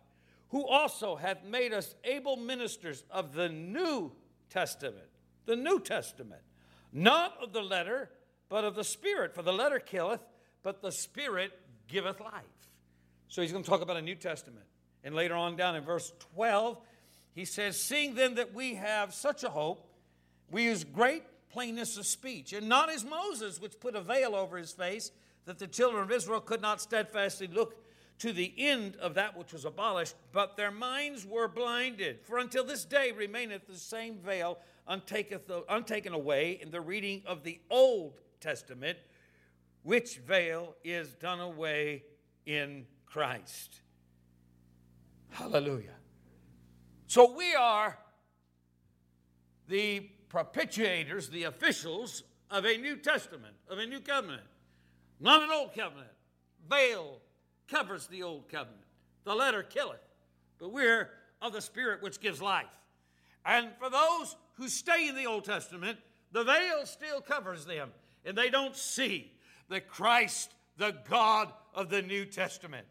who 0.49 0.67
also 0.67 1.17
hath 1.17 1.45
made 1.45 1.73
us 1.73 1.95
able 2.05 2.37
ministers 2.37 3.05
of 3.11 3.35
the 3.35 3.49
New 3.49 4.13
Testament. 4.49 5.07
The 5.47 5.57
New 5.57 5.81
Testament, 5.81 6.43
not 6.93 7.37
of 7.43 7.53
the 7.53 7.63
letter, 7.63 8.11
but 8.49 8.65
of 8.65 8.75
the 8.75 8.85
Spirit. 8.85 9.35
For 9.35 9.43
the 9.43 9.53
letter 9.53 9.79
killeth, 9.79 10.21
but 10.63 10.83
the 10.83 10.93
Spirit 10.93 11.53
giveth 11.91 12.21
life. 12.21 12.45
So 13.29 13.43
he's 13.43 13.53
going 13.53 13.65
to 13.65 13.71
talk 13.71 13.83
about 13.83 13.97
a 13.97 14.03
New 14.03 14.15
Testament. 14.15 14.67
And 15.05 15.15
later 15.15 15.35
on 15.35 15.57
down 15.57 15.77
in 15.77 15.85
verse 15.85 16.13
12, 16.35 16.79
he 17.35 17.45
says, 17.45 17.81
Seeing 17.81 18.15
then 18.15 18.35
that 18.35 18.55
we 18.55 18.75
have 18.75 19.15
such 19.15 19.45
a 19.45 19.49
hope, 19.49 19.87
we 20.51 20.65
use 20.65 20.85
great 20.85 21.23
plainness 21.51 21.97
of 21.97 22.07
speech, 22.07 22.53
and 22.53 22.69
not 22.69 22.91
as 22.91 23.05
Moses, 23.05 23.61
which 23.61 23.79
put 23.81 23.95
a 23.95 24.01
veil 24.01 24.35
over 24.35 24.57
his 24.57 24.73
face, 24.73 25.11
that 25.47 25.59
the 25.59 25.67
children 25.67 26.03
of 26.03 26.11
Israel 26.11 26.41
could 26.41 26.61
not 26.61 26.81
steadfastly 26.81 27.49
look 27.49 27.77
to 28.19 28.33
the 28.33 28.53
end 28.59 28.97
of 28.97 29.15
that 29.15 29.37
which 29.37 29.53
was 29.53 29.65
abolished, 29.65 30.15
but 30.33 30.57
their 30.57 30.71
minds 30.71 31.25
were 31.25 31.49
blinded. 31.49 32.21
For 32.23 32.39
until 32.39 32.65
this 32.65 32.85
day 32.85 33.13
remaineth 33.13 33.67
the 33.67 33.77
same 33.77 34.19
veil 34.19 34.59
untaken 34.87 36.13
away 36.13 36.59
in 36.61 36.71
the 36.71 36.81
reading 36.81 37.23
of 37.27 37.43
the 37.43 37.59
Old 37.71 38.21
Testament, 38.41 38.99
which 39.83 40.19
veil 40.19 40.75
is 40.85 41.15
done 41.15 41.41
away 41.41 42.05
in 42.47 42.87
Christ. 43.07 43.81
Hallelujah. 45.31 45.95
So 47.07 47.35
we 47.35 47.55
are 47.55 47.99
the 49.69 50.09
propitiators, 50.29 51.31
the 51.31 51.45
officials 51.45 52.23
of 52.51 52.65
a 52.65 52.77
New 52.77 52.97
Testament, 52.97 53.55
of 53.69 53.79
a 53.79 53.87
new 53.87 54.01
covenant, 54.01 54.43
not 55.19 55.43
an 55.43 55.51
old 55.51 55.75
covenant. 55.75 56.11
Veil 56.69 57.19
covers 57.69 58.07
the 58.07 58.23
old 58.23 58.49
covenant, 58.49 58.85
the 59.25 59.35
letter 59.35 59.63
killeth, 59.63 60.01
but 60.59 60.73
we're 60.73 61.11
of 61.41 61.53
the 61.53 61.61
Spirit 61.61 62.03
which 62.03 62.21
gives 62.21 62.43
life. 62.43 62.67
And 63.45 63.71
for 63.79 63.89
those 63.89 64.37
who 64.55 64.69
stay 64.69 65.09
in 65.09 65.15
the 65.15 65.27
Old 65.27 65.45
Testament, 65.45 65.99
the 66.33 66.45
veil 66.45 66.85
still 66.85 67.21
covers 67.21 67.65
them, 67.65 67.91
and 68.25 68.37
they 68.37 68.51
don't 68.51 68.77
see 68.77 69.33
the 69.71 69.81
Christ, 69.81 70.53
the 70.77 70.95
God 71.09 71.51
of 71.73 71.89
the 71.89 72.03
New 72.03 72.27
Testament. 72.27 72.87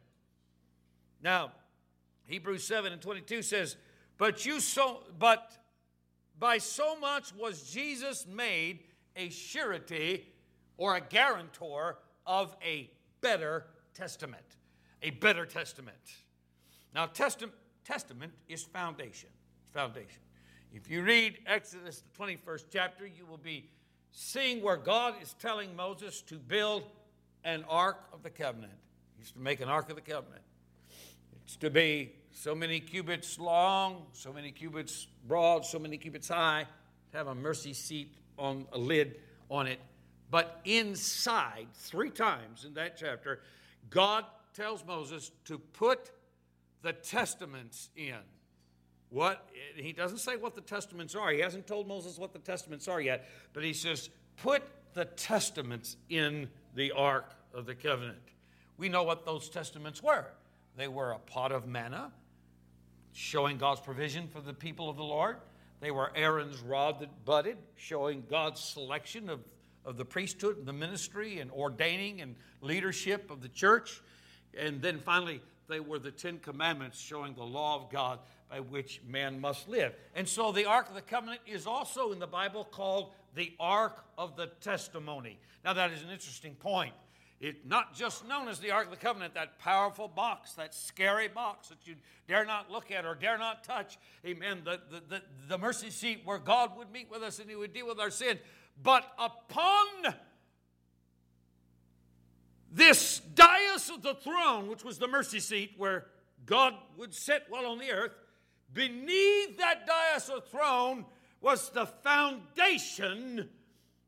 Now, 1.22 1.52
Hebrews 2.26 2.64
7 2.64 2.92
and 2.92 3.02
22 3.02 3.44
says, 3.44 3.76
But 4.18 4.46
you 4.46 4.60
so 4.60 5.04
but 5.20 5.52
by 6.40 6.58
so 6.58 6.98
much 6.98 7.36
was 7.36 7.70
Jesus 7.70 8.26
made 8.26 8.80
a 9.16 9.30
surety 9.30 10.26
or 10.78 10.96
a 10.96 11.02
guarantor 11.02 11.98
of 12.26 12.56
a 12.64 12.90
better 13.20 13.66
testament. 13.94 14.42
A 15.04 15.10
better 15.12 15.46
testament. 15.46 15.98
Now, 16.96 17.06
testament, 17.08 17.54
testament 17.84 18.32
is 18.48 18.64
foundation. 18.64 19.30
Foundation. 19.74 20.22
If 20.74 20.90
you 20.90 21.02
read 21.02 21.40
Exodus, 21.46 22.02
the 22.02 22.24
21st 22.24 22.66
chapter, 22.72 23.06
you 23.06 23.26
will 23.26 23.38
be 23.38 23.70
seeing 24.12 24.62
where 24.62 24.78
God 24.78 25.16
is 25.22 25.36
telling 25.40 25.76
Moses 25.76 26.22
to 26.24 26.36
build 26.36 26.84
an 27.44 27.64
ark 27.70 27.98
of 28.14 28.24
the 28.24 28.30
covenant. 28.30 28.74
He's 29.18 29.32
to 29.32 29.40
make 29.40 29.62
an 29.62 29.70
ark 29.70 29.90
of 29.90 29.96
the 29.96 30.02
covenant. 30.02 30.42
It's 31.44 31.56
to 31.58 31.70
be 31.70 32.14
so 32.32 32.54
many 32.54 32.80
cubits 32.80 33.40
long, 33.40 34.06
so 34.14 34.32
many 34.32 34.52
cubits 34.52 35.08
broad, 35.28 35.66
so 35.66 35.80
many 35.80 35.98
cubits 35.98 36.28
high, 36.28 36.66
to 37.12 37.18
have 37.18 37.28
a 37.28 37.36
mercy 37.36 37.74
seat 37.74 38.16
on 38.38 38.66
a 38.72 38.78
lid 38.78 39.16
on 39.50 39.68
it. 39.68 39.80
But 40.32 40.62
inside, 40.64 41.68
three 41.74 42.12
times 42.12 42.66
in 42.66 42.76
that 42.76 42.98
chapter, 42.98 43.42
God 43.90 44.26
tells 44.54 44.86
Moses 44.86 45.32
to 45.46 45.58
put 45.58 46.12
the 46.82 46.94
testaments 46.94 47.90
in. 47.96 48.16
What 49.10 49.50
he 49.76 49.92
doesn't 49.92 50.20
say 50.20 50.36
what 50.36 50.56
the 50.56 50.62
testaments 50.62 51.16
are. 51.16 51.32
He 51.32 51.40
hasn't 51.40 51.66
told 51.66 51.88
Moses 51.88 52.18
what 52.18 52.34
the 52.34 52.40
testaments 52.40 52.88
are 52.88 53.02
yet, 53.02 53.28
but 53.54 53.64
he 53.64 53.74
says, 53.74 54.10
"Put 54.38 54.64
the 54.94 55.06
testaments 55.06 55.98
in 56.10 56.50
the 56.76 56.92
ark 56.92 57.34
of 57.54 57.66
the 57.66 57.76
covenant." 57.76 58.22
We 58.78 58.88
know 58.88 59.04
what 59.04 59.26
those 59.26 59.50
testaments 59.50 60.02
were. 60.04 60.28
They 60.76 60.88
were 60.88 61.12
a 61.12 61.20
pot 61.20 61.52
of 61.52 61.68
manna, 61.68 62.14
showing 63.12 63.58
God's 63.58 63.82
provision 63.82 64.28
for 64.28 64.42
the 64.42 64.54
people 64.54 64.90
of 64.90 64.96
the 64.96 65.04
Lord. 65.04 65.38
They 65.80 65.92
were 65.92 66.12
Aaron's 66.16 66.60
rod 66.60 67.00
that 67.00 67.26
budded, 67.26 67.58
showing 67.76 68.26
God's 68.30 68.62
selection 68.62 69.30
of, 69.30 69.42
of 69.86 69.98
the 69.98 70.06
priesthood 70.06 70.58
and 70.58 70.68
the 70.68 70.74
ministry 70.74 71.40
and 71.40 71.52
ordaining 71.52 72.22
and 72.22 72.36
leadership 72.62 73.32
of 73.32 73.42
the 73.42 73.50
church. 73.50 74.02
And 74.58 74.82
then 74.82 75.00
finally, 75.00 75.42
they 75.68 75.80
were 75.80 76.00
the 76.00 76.12
Ten 76.12 76.40
Commandments 76.40 77.00
showing 77.00 77.34
the 77.34 77.44
law 77.44 77.76
of 77.76 77.90
God 77.90 78.20
by 78.50 78.60
which 78.60 79.02
man 79.08 79.40
must 79.40 79.70
live. 79.70 79.94
And 80.16 80.28
so 80.28 80.52
the 80.52 80.66
Ark 80.66 80.90
of 80.90 80.96
the 80.96 81.02
Covenant 81.02 81.42
is 81.46 81.68
also 81.68 82.12
in 82.12 82.20
the 82.20 82.28
Bible 82.28 82.64
called 82.64 83.12
the 83.36 83.54
Ark 83.60 84.04
of 84.18 84.36
the 84.36 84.48
Testimony. 84.62 85.40
Now, 85.64 85.74
that 85.74 85.92
is 85.92 86.02
an 86.02 86.10
interesting 86.10 86.56
point. 86.56 86.94
It's 87.40 87.60
not 87.66 87.94
just 87.94 88.28
known 88.28 88.50
as 88.50 88.60
the 88.60 88.72
Ark 88.72 88.86
of 88.86 88.92
the 88.92 88.98
Covenant, 88.98 89.36
that 89.36 89.60
powerful 89.60 90.08
box, 90.08 90.54
that 90.54 90.74
scary 90.74 91.30
box 91.30 91.70
that 91.70 91.78
you 91.86 91.96
dare 92.28 92.44
not 92.44 92.70
look 92.70 92.92
at 92.92 93.06
or 93.06 93.16
dare 93.16 93.38
not 93.38 93.64
touch. 93.64 93.98
Amen. 94.26 94.62
The, 94.66 94.80
the, 94.92 95.02
the, 95.08 95.22
the 95.48 95.58
mercy 95.58 95.90
seat 95.90 96.22
where 96.26 96.40
God 96.40 96.78
would 96.78 96.92
meet 96.92 97.10
with 97.10 97.22
us 97.22 97.40
and 97.40 97.50
He 97.50 97.56
would 97.56 97.72
deal 97.72 97.88
with 97.88 98.00
our 98.00 98.10
sin. 98.10 98.40
But 98.82 99.06
upon 99.18 100.16
this 102.72 103.20
dais 103.20 103.90
of 103.90 104.02
the 104.02 104.16
throne, 104.16 104.68
which 104.68 104.84
was 104.84 104.98
the 104.98 105.08
mercy 105.08 105.40
seat 105.40 105.74
where 105.78 106.08
God 106.46 106.74
would 106.98 107.14
sit 107.14 107.44
while 107.50 107.68
on 107.68 107.80
the 107.80 107.92
earth, 107.92 108.16
beneath 108.74 109.58
that 109.58 109.88
of 110.30 110.48
throne 110.48 111.06
was 111.42 111.70
the 111.70 111.86
foundation 111.86 113.50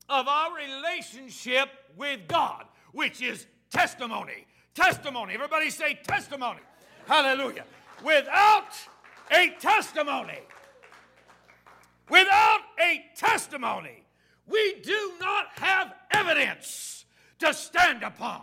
of 0.09 0.27
our 0.27 0.49
relationship 0.55 1.69
with 1.95 2.27
God, 2.27 2.65
which 2.91 3.21
is 3.21 3.47
testimony. 3.69 4.45
Testimony. 4.73 5.33
Everybody 5.33 5.69
say 5.69 5.99
testimony. 6.03 6.59
Hallelujah. 7.07 7.65
Without 8.03 8.73
a 9.31 9.49
testimony, 9.59 10.39
without 12.09 12.61
a 12.79 13.03
testimony, 13.15 14.03
we 14.47 14.81
do 14.83 15.13
not 15.19 15.47
have 15.55 15.93
evidence 16.11 17.05
to 17.39 17.53
stand 17.53 18.03
upon. 18.03 18.41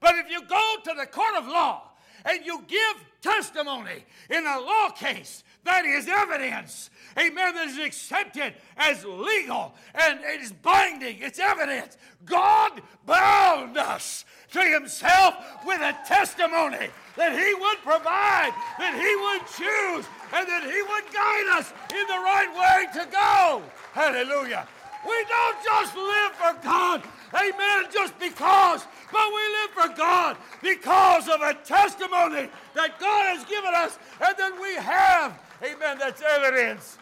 But 0.00 0.16
if 0.16 0.30
you 0.30 0.42
go 0.46 0.76
to 0.84 0.94
the 0.96 1.06
court 1.06 1.34
of 1.36 1.46
law 1.46 1.92
and 2.24 2.44
you 2.44 2.64
give 2.66 3.04
testimony 3.20 4.04
in 4.30 4.46
a 4.46 4.60
law 4.60 4.90
case, 4.90 5.44
that 5.64 5.84
is 5.84 6.08
evidence. 6.08 6.90
Amen. 7.18 7.54
That 7.54 7.68
is 7.68 7.78
accepted 7.78 8.54
as 8.76 9.04
legal 9.04 9.74
and 9.94 10.20
it 10.20 10.40
is 10.40 10.52
binding. 10.52 11.18
It's 11.20 11.38
evidence. 11.38 11.96
God 12.24 12.82
bound 13.06 13.76
us 13.76 14.24
to 14.52 14.62
Himself 14.62 15.34
with 15.64 15.80
a 15.80 15.96
testimony 16.06 16.88
that 17.16 17.32
He 17.32 17.54
would 17.54 17.78
provide, 17.78 18.52
that 18.78 18.94
He 18.94 19.12
would 19.16 19.46
choose, 19.56 20.06
and 20.32 20.46
that 20.48 20.64
He 20.64 20.82
would 20.82 21.12
guide 21.12 21.58
us 21.58 21.72
in 21.92 22.06
the 22.06 22.20
right 22.20 22.50
way 22.54 23.00
to 23.00 23.10
go. 23.10 23.62
Hallelujah. 23.92 24.66
We 25.06 25.24
don't 25.28 25.62
just 25.62 25.94
live 25.96 26.32
for 26.32 26.54
God, 26.62 27.02
amen, 27.34 27.90
just 27.92 28.18
because 28.18 28.86
but 29.14 29.28
we 29.28 29.42
live 29.54 29.70
for 29.70 29.96
God 29.96 30.36
because 30.60 31.28
of 31.28 31.40
a 31.40 31.54
testimony 31.54 32.48
that 32.74 32.98
God 32.98 33.36
has 33.36 33.44
given 33.44 33.72
us 33.72 33.96
and 34.20 34.36
that 34.36 34.60
we 34.60 34.74
have. 34.74 35.38
Amen. 35.64 35.98
That's 35.98 36.20
evidence. 36.20 36.98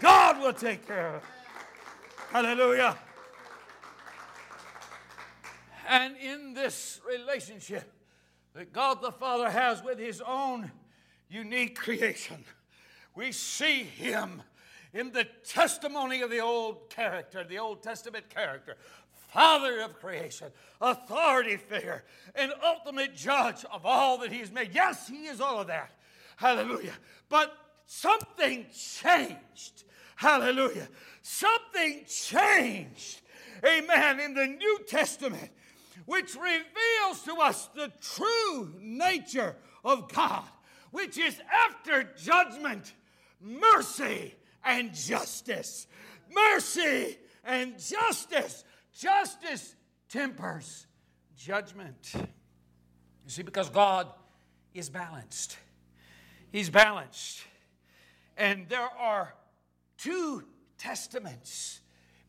God 0.00 0.40
will 0.40 0.52
take 0.52 0.86
care 0.86 1.08
of 1.08 1.14
it. 1.16 1.22
Hallelujah. 2.32 2.96
And 5.88 6.16
in 6.16 6.54
this 6.54 7.00
relationship, 7.08 7.92
that 8.54 8.72
God 8.72 9.00
the 9.00 9.12
Father 9.12 9.48
has 9.48 9.82
with 9.82 9.98
his 9.98 10.20
own 10.20 10.70
unique 11.28 11.78
creation. 11.78 12.44
We 13.14 13.32
see 13.32 13.84
him 13.84 14.42
in 14.92 15.12
the 15.12 15.26
testimony 15.46 16.22
of 16.22 16.30
the 16.30 16.40
old 16.40 16.90
character, 16.90 17.44
the 17.44 17.58
Old 17.58 17.82
Testament 17.82 18.28
character, 18.28 18.76
Father 19.28 19.80
of 19.82 20.00
creation, 20.00 20.48
authority 20.80 21.56
figure, 21.56 22.02
and 22.34 22.52
ultimate 22.64 23.14
judge 23.14 23.64
of 23.72 23.86
all 23.86 24.18
that 24.18 24.32
He's 24.32 24.50
made. 24.50 24.70
Yes, 24.74 25.06
He 25.06 25.26
is 25.26 25.40
all 25.40 25.60
of 25.60 25.68
that. 25.68 25.92
Hallelujah. 26.36 26.94
But 27.28 27.56
something 27.90 28.66
changed. 28.72 29.82
Hallelujah. 30.14 30.86
Something 31.22 32.04
changed. 32.06 33.20
Amen. 33.66 34.20
In 34.20 34.32
the 34.32 34.46
New 34.46 34.78
Testament, 34.86 35.50
which 36.06 36.36
reveals 36.36 37.22
to 37.24 37.34
us 37.34 37.68
the 37.74 37.90
true 38.00 38.72
nature 38.78 39.56
of 39.84 40.10
God, 40.12 40.44
which 40.92 41.18
is 41.18 41.40
after 41.68 42.04
judgment, 42.16 42.94
mercy 43.40 44.34
and 44.64 44.94
justice. 44.94 45.88
Mercy 46.32 47.18
and 47.44 47.76
justice. 47.76 48.64
Justice 48.96 49.74
tempers 50.08 50.86
judgment. 51.36 52.12
You 52.14 53.30
see, 53.30 53.42
because 53.42 53.68
God 53.68 54.06
is 54.74 54.88
balanced. 54.88 55.58
He's 56.52 56.70
balanced. 56.70 57.44
And 58.40 58.66
there 58.70 58.88
are 58.98 59.34
two 59.98 60.44
testaments 60.78 61.80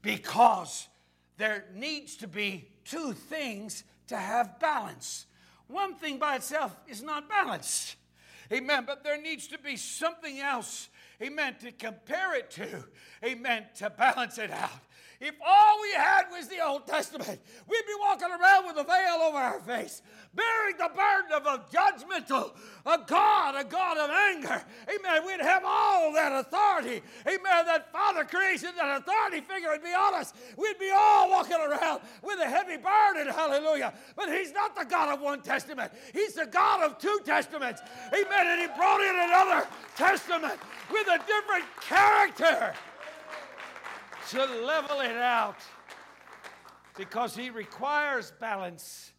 because 0.01 0.89
there 1.37 1.63
needs 1.73 2.17
to 2.17 2.27
be 2.27 2.67
two 2.83 3.13
things 3.13 3.85
to 4.07 4.17
have 4.17 4.59
balance. 4.59 5.25
One 5.67 5.95
thing 5.95 6.19
by 6.19 6.35
itself 6.35 6.75
is 6.85 7.01
not 7.01 7.29
balanced. 7.29 7.95
Amen. 8.51 8.83
But 8.85 9.05
there 9.05 9.21
needs 9.21 9.47
to 9.47 9.57
be 9.57 9.77
something 9.77 10.39
else, 10.39 10.89
amen, 11.21 11.55
to 11.61 11.71
compare 11.71 12.35
it 12.35 12.51
to, 12.51 12.83
amen, 13.23 13.67
to 13.77 13.89
balance 13.89 14.37
it 14.37 14.51
out. 14.51 14.81
If 15.21 15.35
all 15.45 15.81
we 15.81 15.93
had 15.93 16.23
was 16.29 16.49
the 16.49 16.59
Old 16.65 16.87
Testament, 16.87 17.39
we'd 17.69 17.85
be 17.85 17.93
walking 18.01 18.27
around 18.27 18.65
with 18.65 18.75
a 18.75 18.83
veil 18.83 19.21
over 19.21 19.37
our 19.37 19.59
face, 19.61 20.01
bearing 20.33 20.77
the 20.77 20.89
of 21.45 21.59
a 21.59 21.75
judgmental, 21.75 22.51
a 22.85 22.99
God, 23.05 23.55
a 23.55 23.63
God 23.63 23.97
of 23.97 24.09
anger. 24.09 24.63
Amen. 24.87 25.25
We'd 25.25 25.41
have 25.41 25.63
all 25.65 26.13
that 26.13 26.31
authority. 26.31 27.01
Amen. 27.27 27.65
That 27.65 27.91
Father 27.91 28.23
creation, 28.23 28.69
that 28.77 29.01
authority 29.01 29.41
figure 29.41 29.69
would 29.69 29.83
be 29.83 29.89
on 29.93 30.13
us. 30.15 30.33
We'd 30.57 30.79
be 30.79 30.91
all 30.95 31.29
walking 31.29 31.57
around 31.57 32.01
with 32.23 32.39
a 32.39 32.45
heavy 32.45 32.77
burden. 32.77 33.33
Hallelujah. 33.33 33.93
But 34.15 34.29
He's 34.29 34.53
not 34.53 34.75
the 34.75 34.85
God 34.85 35.13
of 35.13 35.21
one 35.21 35.41
testament, 35.41 35.91
He's 36.13 36.33
the 36.33 36.45
God 36.45 36.83
of 36.83 36.97
two 36.97 37.19
testaments. 37.25 37.81
Amen. 38.07 38.47
And 38.47 38.61
He 38.61 38.67
brought 38.77 39.01
in 39.01 39.29
another 39.29 39.67
testament 39.95 40.59
with 40.91 41.07
a 41.07 41.19
different 41.25 41.65
character 41.81 42.73
to 44.29 44.45
level 44.45 45.01
it 45.01 45.17
out 45.17 45.57
because 46.97 47.35
he 47.35 47.49
requires 47.49 48.31
balance. 48.39 49.11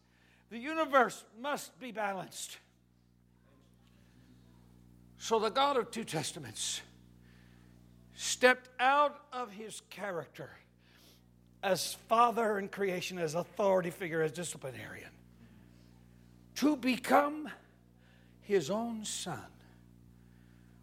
The 0.53 0.59
universe 0.59 1.25
must 1.41 1.81
be 1.81 1.93
balanced. 1.93 2.59
So 5.17 5.39
the 5.39 5.49
God 5.49 5.79
of 5.79 5.91
two 5.91 6.05
testaments 6.05 6.83
stepped 8.13 8.69
out 8.79 9.17
of 9.33 9.51
his 9.51 9.81
character 9.89 10.51
as 11.63 11.95
father 12.07 12.59
in 12.59 12.69
creation, 12.69 13.19
as 13.19 13.35
authority 13.35 13.89
figure, 13.89 14.21
as 14.21 14.33
disciplinarian, 14.33 15.09
to 16.57 16.77
become 16.77 17.49
his 18.43 18.69
own 18.69 19.07
son. 19.07 19.47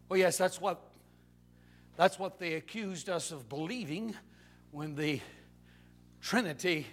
Well, 0.08 0.18
yes, 0.18 0.36
that's 0.36 0.60
what 0.60 0.80
that's 1.96 2.18
what 2.18 2.40
they 2.40 2.54
accused 2.54 3.08
us 3.08 3.30
of 3.30 3.48
believing 3.48 4.16
when 4.72 4.96
the 4.96 5.20
Trinity 6.20 6.88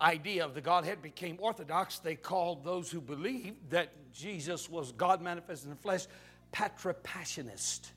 idea 0.00 0.44
of 0.44 0.54
the 0.54 0.60
Godhead 0.60 1.02
became 1.02 1.38
orthodox. 1.40 1.98
They 1.98 2.14
called 2.14 2.64
those 2.64 2.90
who 2.90 3.00
believed 3.00 3.70
that 3.70 4.12
Jesus 4.12 4.68
was 4.68 4.92
God 4.92 5.22
manifested 5.22 5.66
in 5.66 5.70
the 5.70 5.80
flesh 5.80 6.06
patripassianist. 6.52 7.90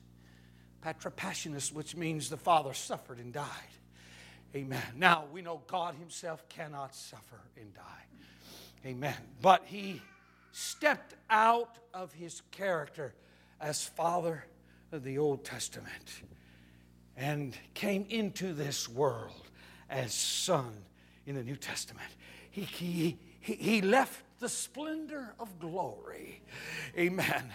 Patripassianist, 0.84 1.72
which 1.72 1.96
means 1.96 2.30
the 2.30 2.36
Father 2.36 2.72
suffered 2.72 3.18
and 3.18 3.32
died. 3.32 3.46
Amen. 4.54 4.82
Now, 4.96 5.26
we 5.32 5.42
know 5.42 5.62
God 5.66 5.94
Himself 5.96 6.48
cannot 6.48 6.94
suffer 6.94 7.40
and 7.56 7.74
die. 7.74 8.04
Amen. 8.86 9.16
But 9.42 9.64
He 9.66 10.00
stepped 10.52 11.14
out 11.28 11.78
of 11.92 12.12
His 12.12 12.42
character 12.50 13.14
as 13.60 13.84
Father 13.84 14.44
of 14.92 15.04
the 15.04 15.18
Old 15.18 15.44
Testament 15.44 16.22
and 17.16 17.56
came 17.74 18.06
into 18.08 18.54
this 18.54 18.88
world 18.88 19.50
as 19.90 20.14
Son 20.14 20.72
in 21.28 21.36
the 21.36 21.42
New 21.42 21.56
Testament. 21.56 22.08
He, 22.50 22.62
he, 22.62 23.18
he, 23.40 23.54
he 23.54 23.82
left 23.82 24.22
the 24.40 24.48
splendor 24.48 25.34
of 25.38 25.58
glory. 25.58 26.42
Amen. 26.96 27.50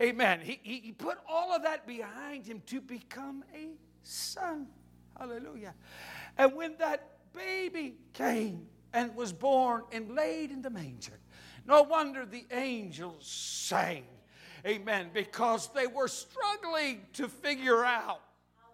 Amen. 0.00 0.40
He, 0.42 0.60
he 0.62 0.92
put 0.92 1.18
all 1.28 1.54
of 1.54 1.62
that 1.62 1.86
behind 1.86 2.46
him 2.46 2.62
to 2.66 2.80
become 2.80 3.44
a 3.54 3.68
son. 4.02 4.66
Hallelujah. 5.18 5.74
And 6.36 6.54
when 6.54 6.76
that 6.78 7.10
baby 7.32 7.96
came 8.12 8.66
and 8.92 9.14
was 9.14 9.32
born 9.32 9.82
and 9.92 10.14
laid 10.14 10.50
in 10.50 10.62
the 10.62 10.70
manger, 10.70 11.18
no 11.66 11.82
wonder 11.82 12.24
the 12.26 12.46
angels 12.50 13.26
sang 13.26 14.04
Amen. 14.66 15.10
Because 15.14 15.68
they 15.74 15.86
were 15.86 16.08
struggling 16.08 17.02
to 17.14 17.28
figure 17.28 17.84
out 17.84 18.20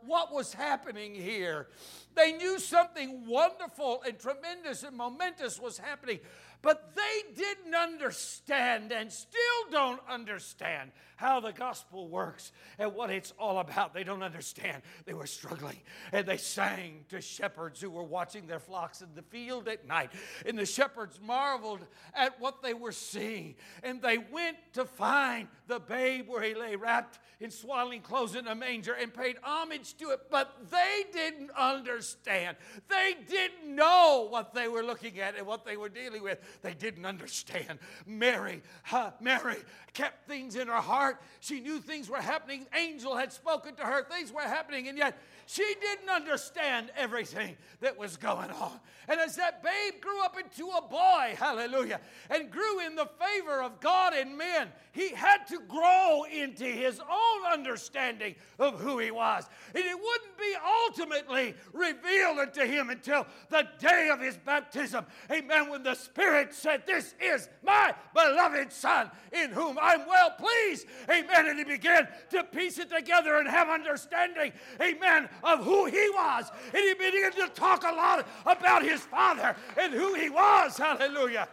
what 0.07 0.33
was 0.33 0.55
happening 0.55 1.15
here. 1.15 1.69
They 2.15 2.33
knew 2.33 2.59
something 2.59 3.27
wonderful 3.27 4.03
and 4.07 4.19
tremendous 4.19 4.83
and 4.83 4.97
momentous 4.97 5.59
was 5.59 5.79
happening, 5.79 6.21
but 6.63 6.95
they 6.95 7.35
didn't 7.35 7.75
understand 7.75 8.93
and 8.93 9.13
still 9.13 9.41
don't 9.71 10.01
understand 10.09 10.93
how 11.17 11.41
the 11.41 11.53
gospel 11.53 12.09
works 12.09 12.53
and 12.79 12.95
what 12.95 13.11
it's 13.11 13.33
all 13.39 13.59
about. 13.59 13.95
They 13.95 14.05
don't 14.05 14.23
understand. 14.23 14.83
They 15.05 15.15
were 15.15 15.27
struggling 15.27 15.81
and 16.13 16.27
they 16.27 16.37
sang 16.37 17.05
to 17.11 17.21
shepherds 17.21 17.81
who 17.81 17.91
were 17.91 18.03
watching 18.03 18.47
their 18.47 18.59
flocks 18.59 19.03
in 19.03 19.09
the 19.15 19.23
field 19.23 19.69
at 19.69 19.87
night. 19.87 20.11
And 20.47 20.59
the 20.59 20.67
shepherds 20.67 21.21
marveled 21.25 21.81
at 22.15 22.41
what 22.41 22.63
they 22.63 22.75
were 22.75 22.93
seeing. 22.93 23.55
And 23.83 24.03
they 24.03 24.19
went 24.19 24.57
to 24.75 24.85
find 24.85 25.49
the 25.67 25.79
babe 25.79 26.29
where 26.29 26.43
he 26.43 26.55
lay 26.55 26.77
wrapped 26.77 27.19
in 27.41 27.51
swaddling 27.51 28.03
clothes 28.03 28.35
in 28.35 28.47
a 28.47 28.55
manger 28.55 28.93
and 28.93 29.13
paid 29.13 29.37
homage 29.43 29.97
to 29.97 30.11
it, 30.11 30.21
but 30.31 30.71
they 30.71 31.05
didn't 31.13 31.51
understand. 31.53 32.57
They 32.89 33.17
didn't 33.29 33.75
know 33.75 34.29
what 34.31 34.55
they 34.55 34.69
were 34.69 34.83
looking 34.83 35.19
at 35.19 35.37
and 35.37 35.47
what 35.47 35.65
they 35.65 35.77
were 35.77 35.89
dealing 35.89 36.23
with. 36.23 36.39
They 36.61 36.75
didn't 36.75 37.07
understand. 37.07 37.79
Mary, 38.07 38.63
huh, 38.83 39.13
Mary 39.21 39.57
kept 39.95 40.27
things 40.27 40.57
in 40.57 40.69
her 40.69 40.75
heart. 40.75 41.21
She 41.41 41.61
knew 41.61 41.79
things 41.79 42.09
were 42.09 42.21
happening. 42.21 42.67
Angel 42.77 43.17
had 43.17 43.33
spoken 43.33 43.75
to 43.77 43.83
her, 43.83 44.05
things 44.05 44.33
were 44.33 44.43
happening, 44.43 44.89
and 44.89 44.99
yet 44.99 45.19
she 45.47 45.65
didn't 45.81 46.09
understand 46.09 46.91
everything 46.97 47.57
that 47.81 47.99
was 47.99 48.17
going 48.17 48.51
on. 48.51 48.81
And 49.09 49.21
as 49.21 49.37
that 49.37 49.63
babe 49.63 50.01
grew 50.01 50.25
up 50.25 50.37
into 50.39 50.69
a 50.69 50.83
boy, 50.83 51.35
hallelujah, 51.39 52.01
and 52.31 52.51
grew 52.51 52.81
in 52.87 52.95
the 52.95 53.09
favor 53.21 53.63
of 53.63 53.81
God 53.81 54.15
and 54.15 54.39
men, 54.39 54.69
he 54.93 55.11
had 55.11 55.47
to 55.49 55.59
grow 55.69 56.25
into 56.33 56.65
his 56.65 57.01
own 57.01 57.53
understanding 57.53 58.35
of 58.59 58.81
who 58.81 58.99
he 58.99 59.11
was. 59.11 59.49
And 59.75 59.85
it 59.85 59.97
wouldn't 59.97 60.39
be 60.39 60.55
ultimately 60.87 61.55
revealed 61.73 62.39
unto 62.39 62.65
him 62.65 62.91
until 62.91 63.27
the 63.51 63.67
day 63.79 64.11
of 64.13 64.21
his 64.21 64.37
baptism. 64.37 65.07
Amen. 65.31 65.71
When 65.71 65.83
the 65.83 65.95
Spirit 65.95 66.42
said, 66.51 66.83
This 66.87 67.15
is 67.21 67.49
my 67.63 67.95
beloved 68.15 68.73
Son 68.73 69.11
in 69.33 69.51
whom 69.51 69.79
I'm 69.81 70.07
well 70.07 70.31
pleased. 70.31 70.87
Amen. 71.09 71.49
And 71.49 71.59
he 71.59 71.65
began 71.65 72.09
to 72.31 72.45
piece 72.45 72.79
it 72.79 72.91
together 72.91 73.37
and 73.37 73.49
have 73.49 73.69
understanding. 73.69 74.53
Amen 74.81 75.29
of 75.43 75.65
who 75.65 75.87
he 75.87 76.11
was. 76.11 76.51
And 76.73 76.83
he 76.83 76.95
began 76.95 77.33
to 77.33 77.49
talk 77.55 77.85
a 77.85 77.95
lot 77.95 78.27
about 78.47 78.83
his 78.83 79.01
father 79.01 79.55
and 79.79 79.93
who 79.93 80.15
he 80.15 80.31
was. 80.31 80.77
Hallelujah. 80.77 81.49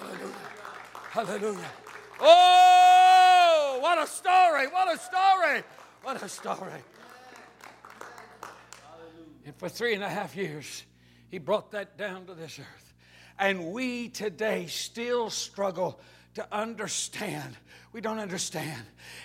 Hallelujah. 0.00 0.34
Hallelujah. 1.10 1.70
Oh, 2.20 3.78
what 3.80 4.02
a 4.02 4.06
story! 4.06 4.66
What 4.68 4.92
a 4.92 4.98
story! 4.98 5.62
What 6.02 6.22
a 6.22 6.28
story. 6.28 6.82
And 9.46 9.54
for 9.56 9.68
three 9.68 9.94
and 9.94 10.02
a 10.02 10.08
half 10.08 10.36
years, 10.36 10.84
he 11.28 11.38
brought 11.38 11.70
that 11.72 11.98
down 11.98 12.26
to 12.26 12.34
this 12.34 12.58
earth. 12.58 12.83
And 13.38 13.72
we 13.72 14.08
today 14.08 14.66
still 14.66 15.30
struggle 15.30 16.00
to 16.34 16.46
understand. 16.52 17.56
We 17.92 18.00
don't 18.00 18.18
understand. 18.18 18.82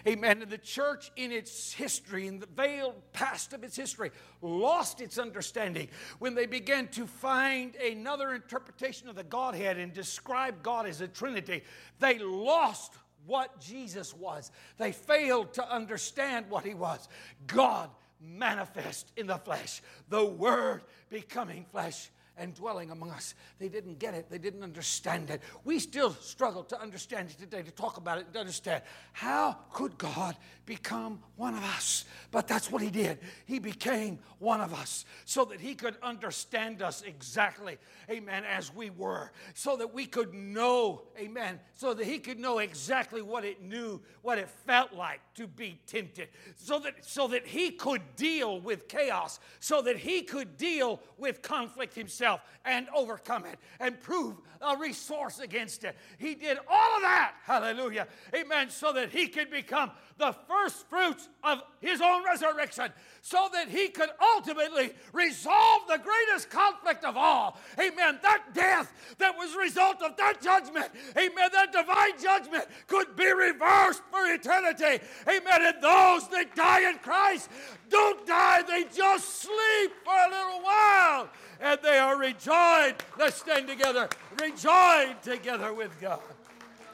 Amen. 0.07 0.43
And 0.43 0.51
the 0.51 0.57
church 0.57 1.11
in 1.15 1.31
its 1.31 1.73
history, 1.73 2.27
in 2.27 2.39
the 2.39 2.45
veiled 2.45 2.95
past 3.13 3.53
of 3.53 3.63
its 3.63 3.75
history, 3.75 4.11
lost 4.41 5.01
its 5.01 5.17
understanding 5.17 5.89
when 6.19 6.35
they 6.35 6.45
began 6.45 6.87
to 6.89 7.07
find 7.07 7.75
another 7.75 8.33
interpretation 8.35 9.09
of 9.09 9.15
the 9.15 9.23
Godhead 9.23 9.77
and 9.77 9.91
describe 9.91 10.61
God 10.61 10.85
as 10.85 11.01
a 11.01 11.07
Trinity. 11.07 11.63
They 11.99 12.19
lost 12.19 12.93
what 13.25 13.59
Jesus 13.59 14.13
was. 14.15 14.51
They 14.77 14.91
failed 14.91 15.53
to 15.53 15.71
understand 15.71 16.45
what 16.49 16.63
he 16.63 16.75
was. 16.75 17.09
God 17.47 17.89
manifest 18.21 19.11
in 19.17 19.27
the 19.27 19.37
flesh, 19.37 19.81
the 20.09 20.25
Word 20.25 20.81
becoming 21.09 21.65
flesh 21.71 22.09
and 22.39 22.55
dwelling 22.55 22.89
among 22.91 23.11
us. 23.11 23.35
They 23.59 23.67
didn't 23.67 23.99
get 23.99 24.13
it, 24.13 24.29
they 24.29 24.37
didn't 24.37 24.63
understand 24.63 25.29
it. 25.29 25.41
We 25.63 25.79
still 25.79 26.13
struggle 26.13 26.63
to 26.63 26.81
understand 26.81 27.29
it 27.29 27.37
today, 27.37 27.61
to 27.61 27.71
talk 27.71 27.97
about 27.97 28.17
it, 28.17 28.25
and 28.25 28.33
to 28.33 28.39
understand 28.39 28.83
how 29.11 29.57
could 29.73 29.97
God 29.97 30.35
become 30.65 31.19
one 31.35 31.55
of 31.55 31.63
us? 31.63 32.05
But 32.31 32.47
that's 32.47 32.71
what 32.71 32.81
He 32.81 32.89
did. 32.89 33.19
He 33.45 33.59
became 33.59 34.19
one 34.37 34.61
of 34.61 34.73
us 34.73 35.05
so 35.25 35.43
that 35.45 35.59
He 35.59 35.75
could 35.75 35.95
understand 36.01 36.81
us 36.81 37.01
exactly, 37.01 37.77
amen, 38.09 38.43
as 38.45 38.73
we 38.73 38.89
were, 38.89 39.31
so 39.53 39.75
that 39.77 39.93
we 39.93 40.05
could 40.05 40.33
know, 40.33 41.03
amen, 41.19 41.59
so 41.73 41.93
that 41.93 42.05
He 42.05 42.19
could 42.19 42.39
know 42.39 42.59
exactly 42.59 43.21
what 43.21 43.43
it 43.43 43.61
knew, 43.61 43.99
what 44.21 44.37
it 44.37 44.47
felt 44.65 44.93
like 44.93 45.19
to 45.35 45.47
be 45.47 45.79
tempted, 45.87 46.29
so 46.55 46.79
that, 46.79 46.93
so 47.03 47.27
that 47.27 47.45
He 47.45 47.71
could 47.71 48.01
deal 48.15 48.61
with 48.61 48.87
chaos, 48.87 49.39
so 49.59 49.81
that 49.81 49.97
He 49.97 50.21
could 50.21 50.55
deal 50.55 51.01
with 51.17 51.41
conflict 51.41 51.95
Himself 51.95 52.28
himself 52.29 52.41
and 52.65 52.87
overcome 52.95 53.45
it 53.45 53.57
and 53.79 53.99
prove 53.99 54.35
a 54.61 54.77
resource 54.77 55.39
against 55.39 55.83
it. 55.83 55.95
He 56.17 56.35
did 56.35 56.57
all 56.69 56.95
of 56.95 57.01
that, 57.01 57.33
hallelujah, 57.43 58.07
amen, 58.35 58.69
so 58.69 58.91
that 58.93 59.09
he 59.09 59.27
could 59.27 59.49
become 59.49 59.91
the 60.19 60.35
first 60.47 60.87
fruits 60.89 61.29
of 61.43 61.63
his 61.81 62.01
own 62.01 62.23
resurrection, 62.23 62.89
so 63.21 63.49
that 63.53 63.69
he 63.69 63.87
could 63.87 64.09
ultimately 64.35 64.91
resolve 65.13 65.81
the 65.87 65.97
greatest 65.97 66.49
conflict 66.49 67.03
of 67.03 67.17
all, 67.17 67.57
amen, 67.79 68.19
that 68.21 68.53
death 68.53 68.93
that 69.17 69.35
was 69.37 69.55
result 69.55 70.01
of 70.03 70.15
that 70.17 70.41
judgment, 70.41 70.87
amen, 71.17 71.49
that 71.53 71.71
divine 71.71 72.21
judgment 72.21 72.65
could 72.87 73.15
be 73.15 73.31
reversed 73.31 74.03
for 74.11 74.25
eternity, 74.31 75.03
amen, 75.27 75.61
and 75.61 75.81
those 75.81 76.27
that 76.27 76.53
die 76.55 76.89
in 76.89 76.97
Christ 76.99 77.49
don't 77.89 78.25
die, 78.27 78.61
they 78.63 78.83
just 78.83 79.41
sleep 79.41 79.91
for 80.03 80.13
a 80.13 80.29
little 80.29 80.61
while 80.61 81.29
and 81.61 81.79
they 81.83 81.97
are 81.97 82.17
rejoined. 82.17 82.95
Let's 83.17 83.37
stand 83.37 83.67
together, 83.67 84.07
rejoined 84.39 85.21
together 85.21 85.73
with 85.73 85.99
God. 85.99 86.21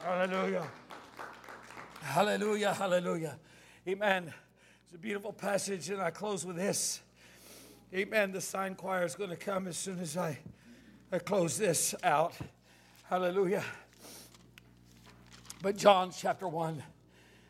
Hallelujah. 0.04 0.68
Hallelujah, 2.06 2.72
hallelujah. 2.72 3.40
Amen. 3.88 4.32
It's 4.86 4.94
a 4.94 4.98
beautiful 4.98 5.34
passage, 5.34 5.90
and 5.90 6.00
I 6.00 6.12
close 6.12 6.46
with 6.46 6.56
this. 6.56 7.02
Amen. 7.94 8.32
The 8.32 8.40
sign 8.40 8.76
choir 8.76 9.04
is 9.04 9.16
going 9.16 9.32
to 9.32 9.36
come 9.36 9.68
as 9.68 9.76
soon 9.76 10.00
as 10.00 10.16
I, 10.16 10.38
I 11.12 11.18
close 11.18 11.58
this 11.58 11.96
out. 12.04 12.36
Hallelujah. 13.10 13.64
But 15.64 15.78
John 15.78 16.12
chapter 16.16 16.48
1, 16.48 16.84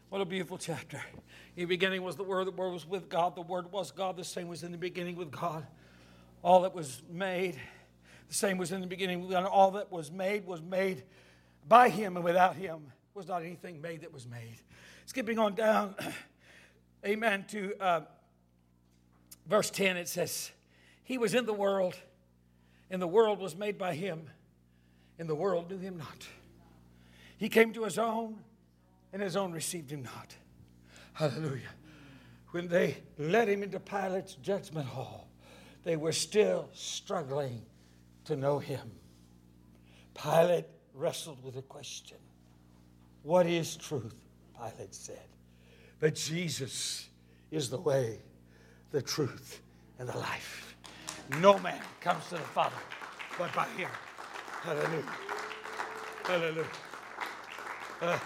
what 0.08 0.22
a 0.22 0.26
beautiful 0.26 0.58
chapter. 0.58 1.02
In 1.58 1.64
the 1.64 1.66
beginning 1.66 2.02
was 2.02 2.16
the 2.16 2.24
Word, 2.24 2.48
the 2.48 2.52
Word 2.52 2.72
was 2.72 2.88
with 2.88 3.10
God, 3.10 3.36
the 3.36 3.42
Word 3.42 3.72
was 3.74 3.92
God, 3.92 4.16
the 4.16 4.24
same 4.24 4.48
was 4.48 4.64
in 4.64 4.72
the 4.72 4.78
beginning 4.78 5.18
with 5.18 5.32
God 5.32 5.68
all 6.46 6.62
that 6.62 6.74
was 6.74 7.02
made, 7.12 7.60
the 8.30 8.34
same 8.34 8.58
was 8.58 8.72
in 8.72 8.80
the 8.80 8.88
beginning. 8.88 9.34
All 9.34 9.72
that 9.72 9.92
was 9.92 10.12
made 10.12 10.46
was 10.46 10.62
made 10.62 11.04
by 11.68 11.90
him, 11.90 12.16
and 12.16 12.24
without 12.24 12.56
him 12.56 12.92
was 13.16 13.28
not 13.30 13.44
anything 13.44 13.82
made 13.82 14.02
that 14.02 14.14
was 14.14 14.28
made. 14.28 14.58
Skipping 15.06 15.40
on 15.40 15.56
down, 15.56 15.96
amen, 17.06 17.46
to 17.48 17.74
uh, 17.80 18.02
verse 19.48 19.70
10, 19.70 19.96
it 19.96 20.10
says, 20.10 20.52
He 21.04 21.18
was 21.18 21.34
in 21.34 21.46
the 21.46 21.54
world, 21.54 21.96
and 22.92 23.02
the 23.02 23.08
world 23.08 23.40
was 23.40 23.56
made 23.56 23.78
by 23.78 23.96
him, 23.96 24.30
and 25.18 25.30
the 25.30 25.36
world 25.36 25.72
knew 25.72 25.78
him 25.78 25.98
not. 25.98 26.28
He 27.38 27.48
came 27.48 27.72
to 27.74 27.86
his 27.86 27.98
own, 27.98 28.38
and 29.14 29.22
his 29.22 29.38
own 29.38 29.54
received 29.54 29.92
him 29.92 30.04
not. 30.04 30.36
Hallelujah. 31.14 31.72
When 32.52 32.68
they 32.68 32.98
led 33.18 33.48
him 33.48 33.64
into 33.64 33.80
Pilate's 33.80 34.36
judgment 34.36 34.88
hall, 34.88 35.30
they 35.84 35.96
were 35.96 36.12
still 36.12 36.68
struggling 36.74 37.62
to 38.26 38.36
know 38.36 38.60
him. 38.60 38.92
Pilate 40.14 40.66
wrestled 40.94 41.42
with 41.44 41.56
a 41.58 41.62
question 41.62 42.18
What 43.26 43.48
is 43.48 43.76
truth? 43.76 44.14
Pilate 44.56 44.94
said. 44.94 45.20
But 46.00 46.14
Jesus 46.14 47.10
is 47.50 47.72
the 47.72 47.80
way, 47.80 48.20
the 48.92 49.02
truth, 49.02 49.62
and 49.98 50.08
the 50.08 50.16
life. 50.16 50.76
No 51.42 51.58
man 51.58 51.82
comes 52.02 52.24
to 52.26 52.36
the 52.36 52.42
Father 52.42 52.76
but 53.40 53.52
by 53.56 53.66
him. 53.70 53.90
Hallelujah. 54.62 55.04
Hallelujah. 56.24 56.66
Uh, 58.00 58.20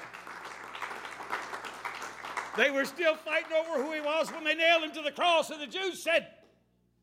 they 2.57 2.69
were 2.69 2.83
still 2.83 3.15
fighting 3.15 3.53
over 3.57 3.81
who 3.81 3.93
he 3.93 4.01
was 4.01 4.29
when 4.33 4.43
they 4.43 4.53
nailed 4.53 4.83
him 4.83 4.91
to 4.91 5.01
the 5.01 5.13
cross, 5.13 5.49
and 5.49 5.61
the 5.61 5.67
Jews 5.67 6.03
said, 6.03 6.27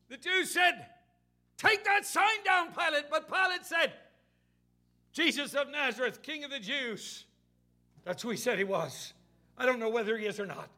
the 0.07 0.17
Jews 0.17 0.51
said, 0.51 0.85
Take 1.57 1.83
that 1.85 2.05
sign 2.05 2.43
down, 2.45 2.67
Pilate. 2.73 3.05
But 3.09 3.27
Pilate 3.27 3.65
said, 3.65 3.93
Jesus 5.13 5.55
of 5.55 5.71
Nazareth, 5.71 6.21
King 6.21 6.43
of 6.43 6.51
the 6.51 6.59
Jews. 6.59 7.25
That's 8.07 8.23
who 8.23 8.29
he 8.29 8.37
said 8.37 8.57
he 8.57 8.63
was. 8.63 9.13
I 9.57 9.65
don't 9.65 9.79
know 9.79 9.89
whether 9.89 10.17
he 10.17 10.25
is 10.25 10.39
or 10.39 10.45
not, 10.45 10.69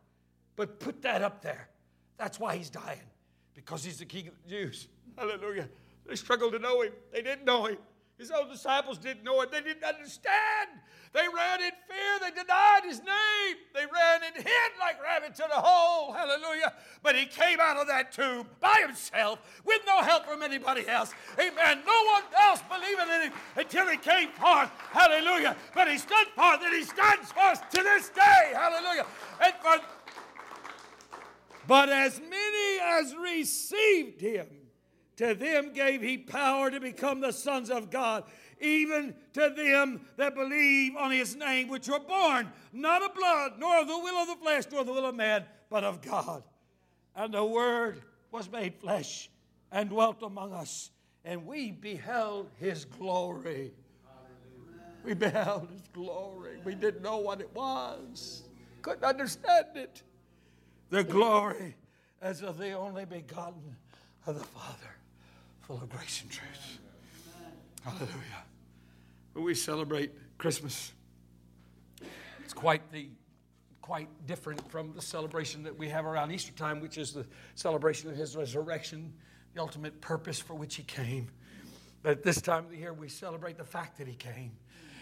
but 0.56 0.80
put 0.80 1.04
that 1.04 1.22
up 1.22 1.44
there. 1.44 1.70
That's 2.18 2.40
why 2.40 2.56
he's 2.56 2.72
dying, 2.72 3.08
because 3.54 3.84
he's 3.84 4.00
the 4.00 4.06
King 4.06 4.30
of 4.30 4.34
the 4.44 4.50
Jews. 4.50 4.88
Hallelujah. 5.16 5.70
They 6.08 6.16
struggled 6.16 6.54
to 6.54 6.60
know 6.60 6.82
him, 6.82 6.92
they 7.14 7.22
didn't 7.22 7.46
know 7.46 7.66
him. 7.66 7.78
His 8.20 8.32
own 8.32 8.50
disciples 8.50 8.98
didn't 8.98 9.24
know 9.24 9.40
it. 9.42 9.50
They 9.50 9.62
didn't 9.62 9.84
understand. 9.84 10.70
They 11.14 11.26
ran 11.34 11.62
in 11.62 11.72
fear. 11.88 12.20
They 12.22 12.32
denied 12.32 12.82
his 12.84 13.00
name. 13.00 13.56
They 13.74 13.86
ran 13.86 14.22
and 14.28 14.36
hid 14.36 14.72
like 14.78 15.02
rabbits 15.02 15.40
in 15.40 15.46
a 15.50 15.62
hole. 15.62 16.12
Hallelujah. 16.12 16.74
But 17.02 17.16
he 17.16 17.26
came 17.26 17.60
out 17.62 17.78
of 17.78 17.88
that 17.88 18.12
tomb 18.12 18.46
by 18.60 18.84
himself 18.86 19.40
with 19.64 19.80
no 19.88 20.02
help 20.02 20.26
from 20.26 20.44
anybody 20.44 20.86
else. 20.88 21.14
Amen. 21.40 21.80
No 21.88 22.04
one 22.14 22.24
else 22.42 22.62
believing 22.70 23.08
in 23.16 23.22
him 23.32 23.34
until 23.56 23.88
he 23.88 23.96
came 23.96 24.30
forth. 24.32 24.70
Hallelujah. 24.92 25.56
But 25.74 25.90
he 25.90 25.98
stood 25.98 26.28
forth 26.36 26.60
and 26.62 26.76
he 26.76 26.84
stands 26.84 27.32
forth 27.32 27.70
to 27.70 27.82
this 27.82 28.10
day. 28.10 28.52
Hallelujah. 28.54 29.06
And 29.42 29.54
for 29.62 29.78
but 31.70 31.90
as 31.90 32.20
many 32.20 32.80
as 32.82 33.16
received 33.16 34.22
him, 34.22 34.48
to 35.20 35.36
them 35.36 35.74
gave 35.74 36.02
he 36.02 36.18
power 36.18 36.72
to 36.72 36.80
become 36.80 37.20
the 37.20 37.34
sons 37.34 37.70
of 37.70 37.92
God, 37.92 38.24
even 38.62 39.14
to 39.34 39.54
them 39.54 40.00
that 40.16 40.34
believe 40.34 40.96
on 40.96 41.12
his 41.12 41.36
name, 41.36 41.68
which 41.68 41.90
were 41.90 42.00
born 42.00 42.50
not 42.72 43.04
of 43.04 43.14
blood, 43.14 43.56
nor 43.60 43.82
of 43.82 43.88
the 43.88 44.00
will 44.00 44.16
of 44.16 44.30
the 44.30 44.38
flesh, 44.38 44.64
nor 44.72 44.80
of 44.80 44.88
the 44.88 44.94
will 44.94 45.06
of 45.06 45.16
man, 45.16 45.44
but 45.70 45.84
of 45.84 46.02
God. 46.02 46.42
And 47.18 47.34
the 47.34 47.44
Word 47.44 48.02
was 48.32 48.50
made 48.50 48.76
flesh 48.76 49.30
and 49.74 49.90
dwelt 49.90 50.24
among 50.24 50.54
us, 50.54 50.90
and 51.26 51.46
we 51.46 51.72
beheld 51.72 52.50
his 52.56 52.86
glory. 52.86 53.74
We 55.04 55.16
beheld 55.16 55.68
his 55.70 55.82
glory. 55.92 56.62
We 56.64 56.76
didn't 56.76 57.02
know 57.02 57.18
what 57.18 57.42
it 57.42 57.54
was, 57.54 58.44
couldn't 58.82 59.04
understand 59.04 59.68
it. 59.76 60.02
The 60.92 61.04
glory 61.04 61.76
as 62.22 62.42
of 62.42 62.58
the 62.58 62.72
only 62.72 63.04
begotten 63.04 63.76
of 64.26 64.36
the 64.36 64.46
Father 64.46 64.99
full 65.70 65.78
of 65.84 65.90
grace 65.90 66.24
and 66.24 66.32
truth. 66.32 66.80
Hallelujah. 67.84 68.44
When 69.34 69.46
we 69.46 69.54
celebrate 69.54 70.12
Christmas, 70.40 70.94
it's 72.44 72.56
quite 72.56 72.92
the 72.92 73.10
quite 73.80 74.08
different 74.26 74.68
from 74.72 74.94
the 74.94 75.02
celebration 75.02 75.62
that 75.62 75.78
we 75.78 75.88
have 75.88 76.08
around 76.08 76.32
Easter 76.32 76.54
time, 76.54 76.80
which 76.80 76.98
is 76.98 77.14
the 77.14 77.24
celebration 77.54 78.10
of 78.10 78.16
his 78.16 78.36
resurrection, 78.36 79.14
the 79.54 79.62
ultimate 79.62 80.02
purpose 80.02 80.40
for 80.40 80.56
which 80.56 80.76
he 80.76 80.82
came. 80.82 81.30
But 82.02 82.14
at 82.14 82.24
this 82.24 82.42
time 82.42 82.66
of 82.66 82.72
the 82.72 82.78
year, 82.78 82.92
we 82.94 83.08
celebrate 83.08 83.60
the 83.60 83.64
fact 83.64 84.00
that 84.00 84.08
he 84.08 84.16
came 84.16 84.54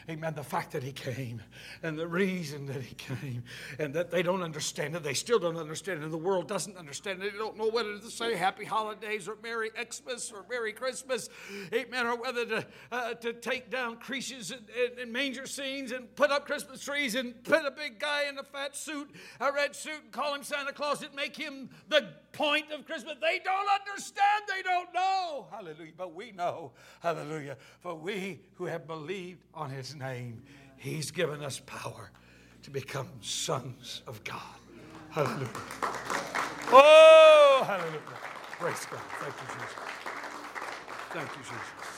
amen, 0.10 0.34
the 0.36 0.44
fact 0.44 0.72
that 0.72 0.84
he 0.84 0.92
came 0.92 1.42
and 1.84 1.98
the 1.98 2.08
reason 2.08 2.66
that 2.68 2.82
he 2.82 2.96
came 2.96 3.44
and 3.78 3.94
that 3.94 4.10
they 4.10 4.24
don't 4.24 4.42
understand 4.42 4.96
it. 4.96 5.04
They 5.04 5.14
still 5.14 5.40
don't 5.40 5.58
understand 5.58 6.02
it. 6.02 6.06
And 6.06 6.14
the 6.14 6.18
world 6.18 6.48
doesn't 6.48 6.78
understand 6.78 7.22
it. 7.22 7.34
They 7.34 7.38
don't 7.38 7.58
know 7.58 7.70
whether 7.70 7.98
to 7.98 8.10
say 8.10 8.36
happy 8.36 8.64
holidays 8.64 9.28
or 9.28 9.38
Merry 9.44 9.70
Xmas 9.78 10.32
or 10.32 10.46
Merry 10.50 10.72
Christmas, 10.72 11.30
amen, 11.74 12.06
or 12.06 12.16
whether 12.16 12.46
to, 12.46 12.66
uh, 12.92 13.14
to 13.16 13.34
take 13.34 13.70
down 13.70 13.98
creches 13.98 14.52
and, 14.52 14.66
and, 14.78 15.00
and, 15.00 15.12
manger 15.12 15.46
scenes 15.46 15.92
and 15.92 16.14
put 16.16 16.32
up 16.32 16.46
Christmas 16.46 16.82
trees 16.82 17.16
and 17.16 17.44
put 17.44 17.66
a 17.66 17.72
big 17.72 18.00
guy 18.00 18.30
in 18.30 18.38
a 18.38 18.44
fat 18.44 18.76
suit, 18.76 19.10
a 19.42 19.52
red 19.52 19.76
suit, 19.76 20.02
and 20.04 20.12
call 20.12 20.34
him 20.34 20.44
Santa 20.44 20.72
Claus 20.72 21.02
and 21.02 21.14
make 21.16 21.36
him 21.36 21.70
the 21.90 22.08
point 22.38 22.72
of 22.72 22.86
Christmas. 22.86 23.16
They 23.20 23.40
don't 23.44 23.68
understand, 23.82 24.44
they 24.48 24.62
don't 24.62 24.94
know. 24.94 25.48
Hallelujah. 25.52 25.94
But 25.98 26.14
we 26.14 26.32
know, 26.32 26.72
hallelujah, 27.00 27.58
for 27.80 27.96
we 27.96 28.40
who 28.54 28.66
have 28.66 28.86
believed 28.86 29.44
on 29.56 29.72
his 29.72 29.96
name, 29.96 30.44
he's 30.78 31.10
given 31.10 31.44
us 31.44 31.62
power 31.66 32.12
to 32.62 32.70
become 32.70 33.10
sons 33.22 34.04
of 34.06 34.24
God. 34.24 34.42
Hallelujah. 35.10 35.50
Oh, 36.72 37.64
hallelujah. 37.66 38.02
Praise 38.60 38.86
God. 38.92 39.02
Thank 39.20 39.34
you, 39.34 39.48
Jesus. 39.56 39.76
Thank 41.10 41.30
you, 41.38 41.44
Jesus. 41.44 41.97